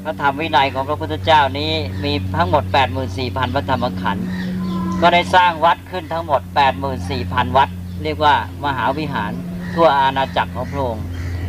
[0.05, 1.72] พระธรรมวินัยของพระพุทธเจ้านี้
[2.05, 2.64] มีทั้งหมด
[3.11, 4.26] 84,000 พระธรรมขันธ์
[5.00, 6.40] ก็ได้สร้างวัดขึ้นทั้งหมด
[6.98, 7.68] 84,000 วัด
[8.02, 8.34] เรียกว่า
[8.64, 9.32] มหาวิหาร
[9.74, 11.05] ทั่วอาณาจักรของพระองค์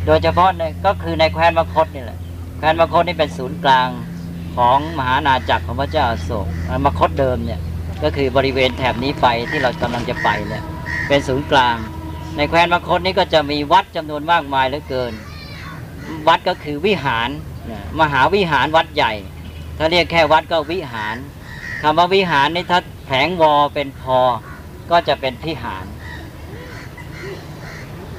[0.06, 2.20] โดยเฉพาะในก็คือในแคว้นมคตนี่แหละ
[2.58, 3.88] แคว้นมคตนี่เป็นศูนย์กลาง
[4.56, 7.60] ของมหาอาณาจักรของพระเจ้าอโศกอ่ามคตเดิมเนี่ย
[8.04, 10.64] ก็คือบริเวณแถบนี้ไปที่เรากำลังจะไปเนี่ย
[11.08, 11.76] เป็นศูนย์กลาง
[12.36, 15.14] ในแคว้นมคตนี้ก็จะมีวัดจำนวนมากมายเหลือเกิน
[16.28, 17.30] วัดก็คือวิหาร
[18.00, 19.14] มหาวิหารวัดใหญ่
[19.78, 21.16] ถ้าเรียกแค่วัดก็วิหาร
[21.82, 24.20] คำว่าวิหารนี่ถ้าแผงวอเป็นพอ
[24.92, 25.86] ก็จะเป็นพิหาร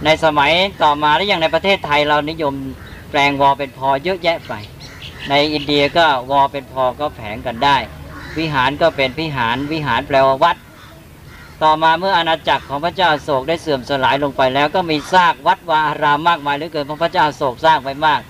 [0.05, 2.55] ในสมัยต่อมาและอย่างในประเทศไทยเรานิยม
[3.11, 4.53] แปลงวอเป็นพอเยอะแยะไป
[5.31, 7.77] ในอินเดียก็วอเป็นพอก็แผงกันได้
[8.39, 10.57] วิหารก็เป็นพิหารวิหารแปลว่าวัด
[11.62, 18.20] ต่อมาเมื่ออาณาจักรของพระเจ้าโศกได้เสื่อมสลายลงไปแล้วก็มีซากวัดวาอารามมากมายเหลือเกินเพราะพระเจ้าโศกสร้างไปมาก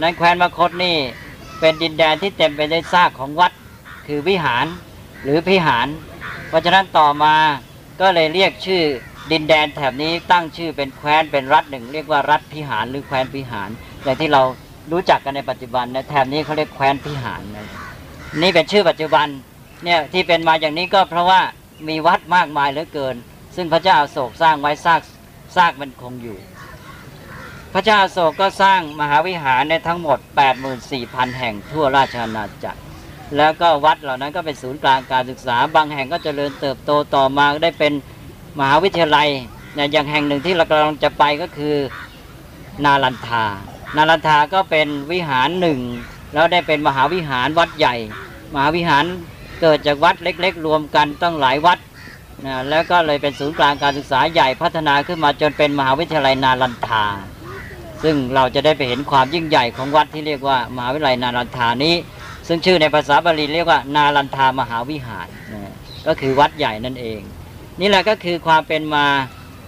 [0.00, 0.96] นั้นแคว้นมคตนี่
[1.60, 3.52] เป็นดินแดนที่เต็มไปด้วยซากของวัด
[4.06, 4.66] คือวิหาร
[5.22, 5.86] หรือพิหาร
[6.48, 7.34] เพราะฉะนั้นต่อมา
[8.00, 8.82] ก็เลยเรียกชื่อ
[9.32, 13.68] ดินแดนแถบนี้ตั้งชื่อเป็นแคว้นเป็นรัฐหนึ่ง เรียกว่ารัฐพิหารหรือแคว้นพิหาร
[14.02, 14.42] อย่างที่เรา
[14.92, 17.66] รู้จักกันในปัจจุบันนะแถบนี้เขาเรียกแคว้นพิหารนะ
[18.42, 19.26] นี่เป็นชื่อปัจจุบัน
[19.84, 21.40] เนี่ยที่เป็นมาอย่างนี้ก็เพราะว่า
[21.88, 23.16] มีวัดมากมายเหลือเกิน
[23.56, 25.00] ซึ่งพระเจ้าอโศกสร้างไว้ซาก
[25.56, 26.38] ซากมันคงอยู่
[27.74, 30.18] พระเจ้าอโศกก็สร้างมหาวิหารในทั้งหมด
[30.78, 32.80] 84,000 แห่งทั่วราชอาณาจักร
[33.36, 37.92] แล้วก็วัดเหล่านั้นก็เป็นศูนย์กลางการศึกษา บางแห่งก็เจริญเติบโตต่อมาได้เป็น
[38.58, 39.28] มหาวิทยาลัย
[39.74, 41.74] เนี่ยอย่างแห่งหนึ่งที่เรากำลังจะไปก็คือ
[42.84, 43.44] นาลันทา
[43.96, 45.78] นาลันทาก็เป็นวิหารหนึ่ง
[46.32, 47.94] แล้วได้เป็นมหาวิหารวัดใหญ่
[48.54, 49.04] มหาวิหาร
[49.60, 51.78] เกิดจากวัดเล็ก ๆ รวมกันต้องหลายวัด
[52.46, 57.04] นะแล้วก็เลยเป็นศูนย์กลางการศึกษาใหญ่พัฒนาขึ้นมาจนเป็นมหาวิทยาลัยนาลันทา
[58.02, 61.94] ซึ่งเราจะได้ไปเห็นความยิ่งใหญ่ของวัดที่เรียกว่ามหาวิทยาลัยนาลันทานี้
[62.48, 65.72] ซึ่งชื่อในภาษาบาลีเรียกว่านาลันทามหาวิหารนะ
[66.06, 67.20] ก็คือวัดใหญ่นั่นเอง
[67.80, 69.06] นี่แหละก็คือความเป็นมา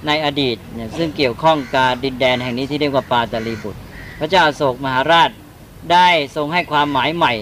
[0.07, 3.81] ในอดีตนะซึ่งเกี่ยวข้องกับดินแดนแห่งนี้ที่เรียกว่าปาตาลีบุตร
[4.19, 5.31] พระเจ้าโศกมหาราช
[5.93, 7.33] ได้ทรงให้ความหมายใหม่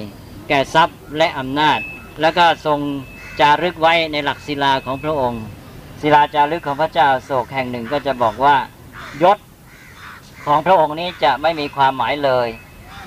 [0.49, 1.79] แก่ทรัพย์และอำนาจ
[2.21, 2.79] แล้วก็ทรง
[3.41, 5.43] จารึกไว้ในหลักศิลาของพระองค์
[6.01, 8.57] ศิลาจารึกของพระเจ้าโศกแห่งหนึ่งก็จะบอกว่า
[9.23, 9.39] ยศ
[10.47, 12.49] ของพระองค์นี้จะไม่มีความหมายเลย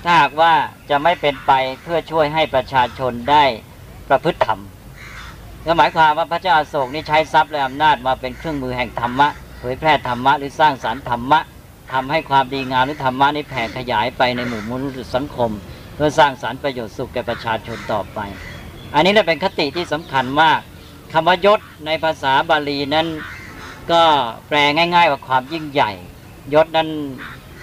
[0.03, 0.53] ถ้าหากว่า
[0.89, 1.51] จะไม่เป็นไป
[1.81, 3.43] เพื่อช่วยให้ประชาชนได้
[4.09, 4.59] ประพฤติธรรม
[5.65, 9.27] ก็หมายความว่าพระเจ้าโศกนี่ใช้ทรัพย์และอำนาจมาเป็นเครื่องมือแห่งธรรมะ
[9.59, 11.39] เผยแพร่ธรรมะหรือสร้างสารรค์ธรรมะ
[11.93, 15.51] ทำให้ความดีงามหรือธรรมะนี้แผ่ขยายไปในหมู่มนุษยสังคม
[15.95, 18.19] เพื่อสร้างสารรค์ประโยชน์สุขแก่ประชาชนต่อไป
[18.93, 20.59] อันนี้แหละเป็นคติที่สำคัญมาก
[21.13, 23.07] คำว่ายศในภาษาบาลีนั้น
[23.91, 24.01] ก็
[24.47, 25.91] แปลง่าย ๆ ว่าความยิ่งใหญ่
[26.53, 26.89] ยศนั้น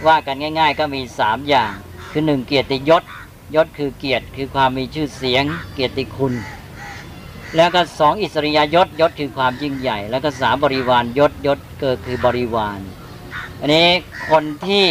[0.07, 1.73] ว่ากันง่าย ๆ ก็มีสามอย่าง
[2.11, 3.03] คือหนึ่งเกียรติยศ
[3.55, 5.45] ยศคือเกียรติคือความมีชื่อเสียง
[5.75, 6.35] เกียรติคุณ
[7.57, 12.81] แล้วก็สองอิสริยยศยศคือความยิ่งใหญ่ แล้วก็สามบริวารยศยศเกิดคือบริวาร
[13.65, 13.91] อันนี้
[14.31, 14.87] คนที่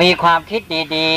[0.00, 0.62] มีความคิด
[0.96, 1.10] ดี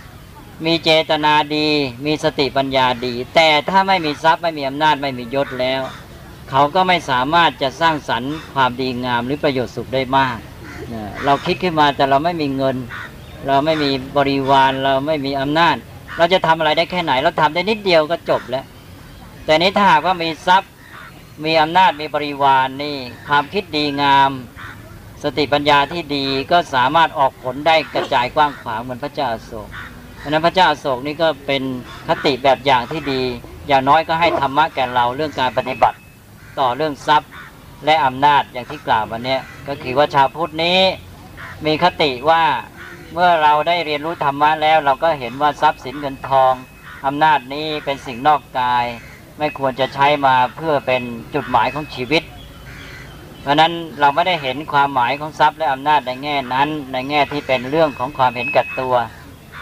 [0.00, 1.68] ๆ มีเจตนาดี
[2.06, 5.82] มีสติปัญญาดี แต่ถ้าไม่มีทรัพย์ไม่มีอำนาจไม่มียศแล้ว
[6.50, 10.38] เขาก็ไม่สามารถจะสร้างสรรค์ความดีงามหรือประโยชน์สุขได้มาก
[11.24, 12.76] เราคิดขึ้นมาแต่เราไม่มีเงิน
[13.46, 15.76] เราไม่มีบริวารเราไม่มีอำนาจ
[16.16, 18.64] เราจะทำอะไรได้แค่ไหน เราทำได้นิดเดียวก็จบแล้ว
[19.44, 20.72] แต่นี้ถ้าหากว่ามีทรัพย์
[21.44, 22.96] มีอำนาจมีบริวารนนี่
[23.28, 24.30] ความคิดดีงาม
[25.22, 29.68] สติปัญญาที่ดีก็สามารถออกผลได้กระจายกว้างขวางเหมือนพระเจ้าอโศก
[30.18, 31.62] เพราะฉะนั้นพระเจ้าอโศกนี่ก็เป็น
[32.08, 33.22] คติแบบอย่างที่ดี
[33.68, 35.98] อย่างน้อยก็ให้ธรรมะแก่เราเรื่องการปฏิบัติ
[36.58, 37.30] ต่อเรื่องทรัพย์
[37.84, 39.38] และอำนาจอย่างที่กล่าววันนี้
[39.68, 40.80] ก็คือว่าชาวพุทธนี้
[41.66, 42.42] มีคติว่า
[43.12, 46.52] เมื่อเราได้เรียนรู้ธรรมะแล้ว เราก็เห็นว่าทรัพย์สินเงินทอง
[47.06, 48.84] อำนาจนี้เป็นสิ่งนอกกาย
[49.38, 51.02] ไม่ควรจะใช้มาเพื่อเป็น
[51.34, 52.22] จุดหมายของชีวิต
[53.46, 58.94] เพราะนั้นเราไม่ได้เห็นความหมายของทรัพย์และอำนาจในแง่นั้น ในแง่ที่เป็นเรื่องของความเห็นแก่ตัว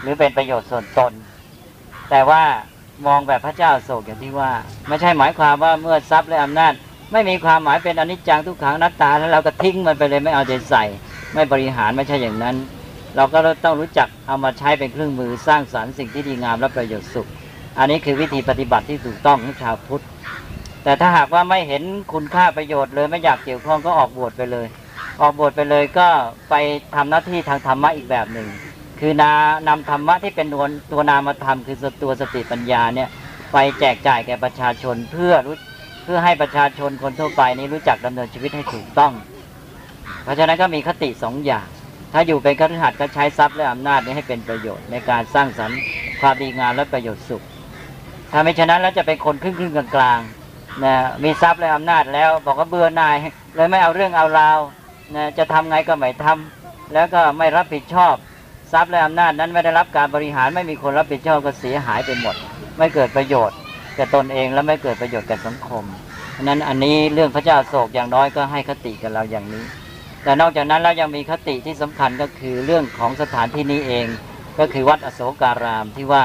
[0.01, 1.11] หรือเป็นประโยชน์ส่วนตน
[2.09, 2.43] แต่ว่า
[3.07, 4.51] มองแบบพระเจ้าโศกอย่างที่ว่า
[4.87, 6.73] ไม่ใช่หมายความว่าเมื่อทรัพย์และอำนาจ
[7.11, 10.83] ไม่มีความหมายเป็นอนิจจังทุกขังนัตตาแล้วเราก็ทิ้งมันไปเลยไม่เอาใจใส่
[11.33, 12.55] ไม่บริหารไม่ใช่อย่างนั้น
[13.15, 17.27] เราก็ต้องรู้จักเอามาใช้เป็นเครื่องมือสร้างสารรค์สิ่งที่ดีงามและประโยชน์สุข
[17.79, 20.03] อันนี้คือวิธีปฏิบัติที่ถูกต้องของชาวพุทธ
[20.85, 21.83] แต่ถ้าหากว่าไม่เห็น
[22.13, 24.67] คุณค่าประโยชน์เลยไม่อยากเกี่ยวข้องก็ออกบวชไปเลย
[25.21, 26.07] ออกบวชไปเลยก็
[26.49, 26.55] ไป
[26.95, 28.47] ทำหน้าที่ทางธรรมะอีกแบบหนึ่ง
[28.99, 29.31] คือนา
[29.67, 30.47] นำธรรมะที่เป็น
[30.91, 33.09] ตัวนามธรรมคือตัวสติปัญญาเนี่ย
[33.53, 35.55] ไปแจกจ่ายแก่ประชาชนเพื่อรู้
[36.03, 39.13] เพื่อให้ประชาชนคนทั่วไปนี้รู้จักดำเนินชีวิตให้ถูกต้อง
[40.23, 41.67] เพราะฉะนั้นก็มีคติสองอย่าง
[42.13, 45.79] ถ้าอยู่เป็นคฤหัสถ์ก็ใช้ทรัพย์และอำนาจนี้ให้เป็นประโยชน์ในการสร้างสรรค์
[46.21, 47.43] ความดีงามและประโยชน์สุข
[48.31, 50.44] ถ้าไม่ฉะนั้นแล้วจะเป็นคนครึ่งครึ่งๆกลางๆ
[50.83, 53.15] นะมีทรัพย์และอำนาจแล้ว บอกว่าเบื่อหน่าย
[53.55, 54.59] เลยไม่เอาเรื่องเอาราว
[55.15, 58.15] นะจะทำไงก็ไม่ทำแล้วก็ไม่รับผิดชอบ
[58.71, 62.35] ทรัพย์และอำนาจนั้นไม่ได้รับการบริหารไม่มีคนรับผิดชอบก็เสียหายไปหมด
[62.77, 63.57] ไม่เกิดประโยชน์
[63.95, 65.83] แก่ตนเองและไม่เกิดประโยชน์แก่สังคม
[66.31, 69.63] เพราะนั้นอันนี้เรื่องพระเจ้าโศกอย่างน้อยก็ให้คติกับเราอย่างนี้
[70.23, 74.05] แต่นอกจากนั้นแล้วยังมีคติที่สำคัญก็คือเรื่องของสถานที่นี้เอง
[74.59, 76.23] ก็คือวัดอโศการามที่ว่า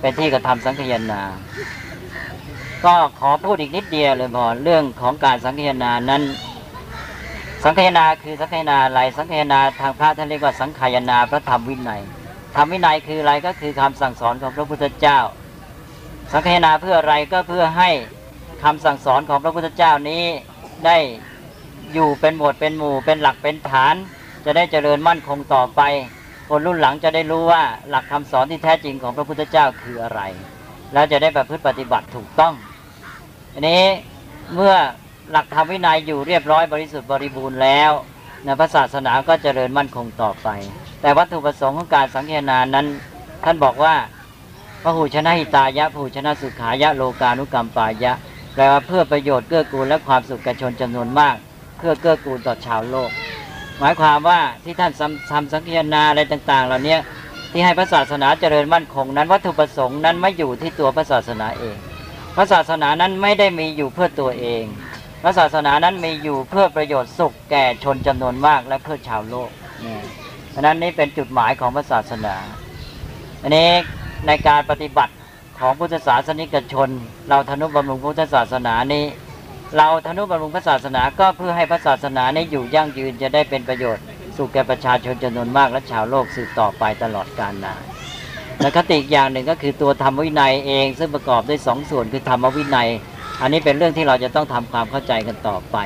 [0.00, 1.22] เป็นที่กระทำสังฆยนา
[2.84, 6.22] ก็ขอพูดอีกนิดเดียวเลยพอเรื่องของการสังฆยนานั้น
[7.64, 12.02] สังฆยนาคือสังฆยนาอะไรสังฆยนาทางพระท่านเรียกว่าสังขยนาพระธรรมวินัย
[12.54, 15.18] ธรรมวินัยคืออะไรก็คือคำสั่งสอนของพระพุทธเจ้า
[16.32, 17.90] สังฆยนาเพื่ออะไรก็เพื่อให้
[18.62, 20.24] คำสั่งสอนของพระพุทธเจ้านี้
[20.86, 20.96] ได้
[21.94, 23.94] อยู่เป็นหมวดเป็นหมู่ เป็นหลักเป็นฐาน
[24.44, 25.80] จะได้เจริญมั่นคงต่อไป
[26.48, 30.22] คนรุ่นหลังจะได้รู้ว่าหลักคำสอนที่แท้จริงของพระพุทธเจ้าคืออะไร
[30.92, 32.54] แล้วจะได้ประพฤติปฏิบัติถูกต้อง
[33.52, 33.82] อันนี้
[34.54, 34.74] เมื่อ
[35.30, 37.92] หลักธรรมวินัยอยู่เรียบร้อยบริสุทธิ์บริบูรณ์แล้ว
[38.46, 40.48] นะพระศาสนาก็เจริญมั่นคงต่อไป
[41.00, 42.86] แต่วัตถุประสงค์ของการสังเกนานั้น
[43.44, 43.94] ท่านบอกว่า
[44.82, 48.12] พระหูชนะหิตายะพระหูชนะสุขายะโลกานุกรรมปายะ
[48.54, 51.34] แปลว่าเพื่อประโยชน์เกื้อกูลและความสุขแก่ชนจำนวนมาก
[51.78, 53.10] เพื่อเกื้อกูลต่อชาวโลก
[53.78, 56.96] หมายความว่าที่ท่านทำทำสังเกนาอะไรต่าง ๆ เหล่านี้
[57.52, 61.76] ที่ให้พระศาสนาเจริญมั่นคงนั้นวัตถุประสงค์นั้นไม่อยู่ที่ตัวพระศาสนาเอง
[62.36, 64.64] พระศาสนานั้นไม่ได้มีอยู่เพื่อตัวเอง
[65.22, 69.50] พระศาสนานั้นมีอยู่เพื่อประโยชน์สุขแก่ชนจำนวนมากและเพื่อชาวโลก
[69.84, 69.96] นี่
[70.50, 72.36] เพราะฉะนั้นนี่เป็นจุดหมายของพระศาสนา
[73.42, 73.70] อันนี้
[74.26, 75.12] ในการปฏิบัติ
[75.58, 76.88] ของพุทธศาสนิกชน
[77.28, 79.04] เราธนุบำรุงพุทธศาสนานี้
[79.76, 84.04] เราธนุบำรุงพระศาสนาก็เพื่อให้พระศาสนานี้อยู่ยั่งยืนจะได้เป็นประโยชน์
[84.36, 87.82] สุขแก่ประชาชนจำนวนมากและชาวโลกสืบต่อไปตลอดกาลนาน
[88.62, 92.88] และคติอีกอย่างหนึ่งก็คือตัวธรรมวินัยเอง ซึ่งประกอบด้วยสองส่วนคือธรรมวินัย
[93.40, 95.76] อันนี้เป็นเรื่องที่เราจะต้องทำความเข้าใจกันต่อไป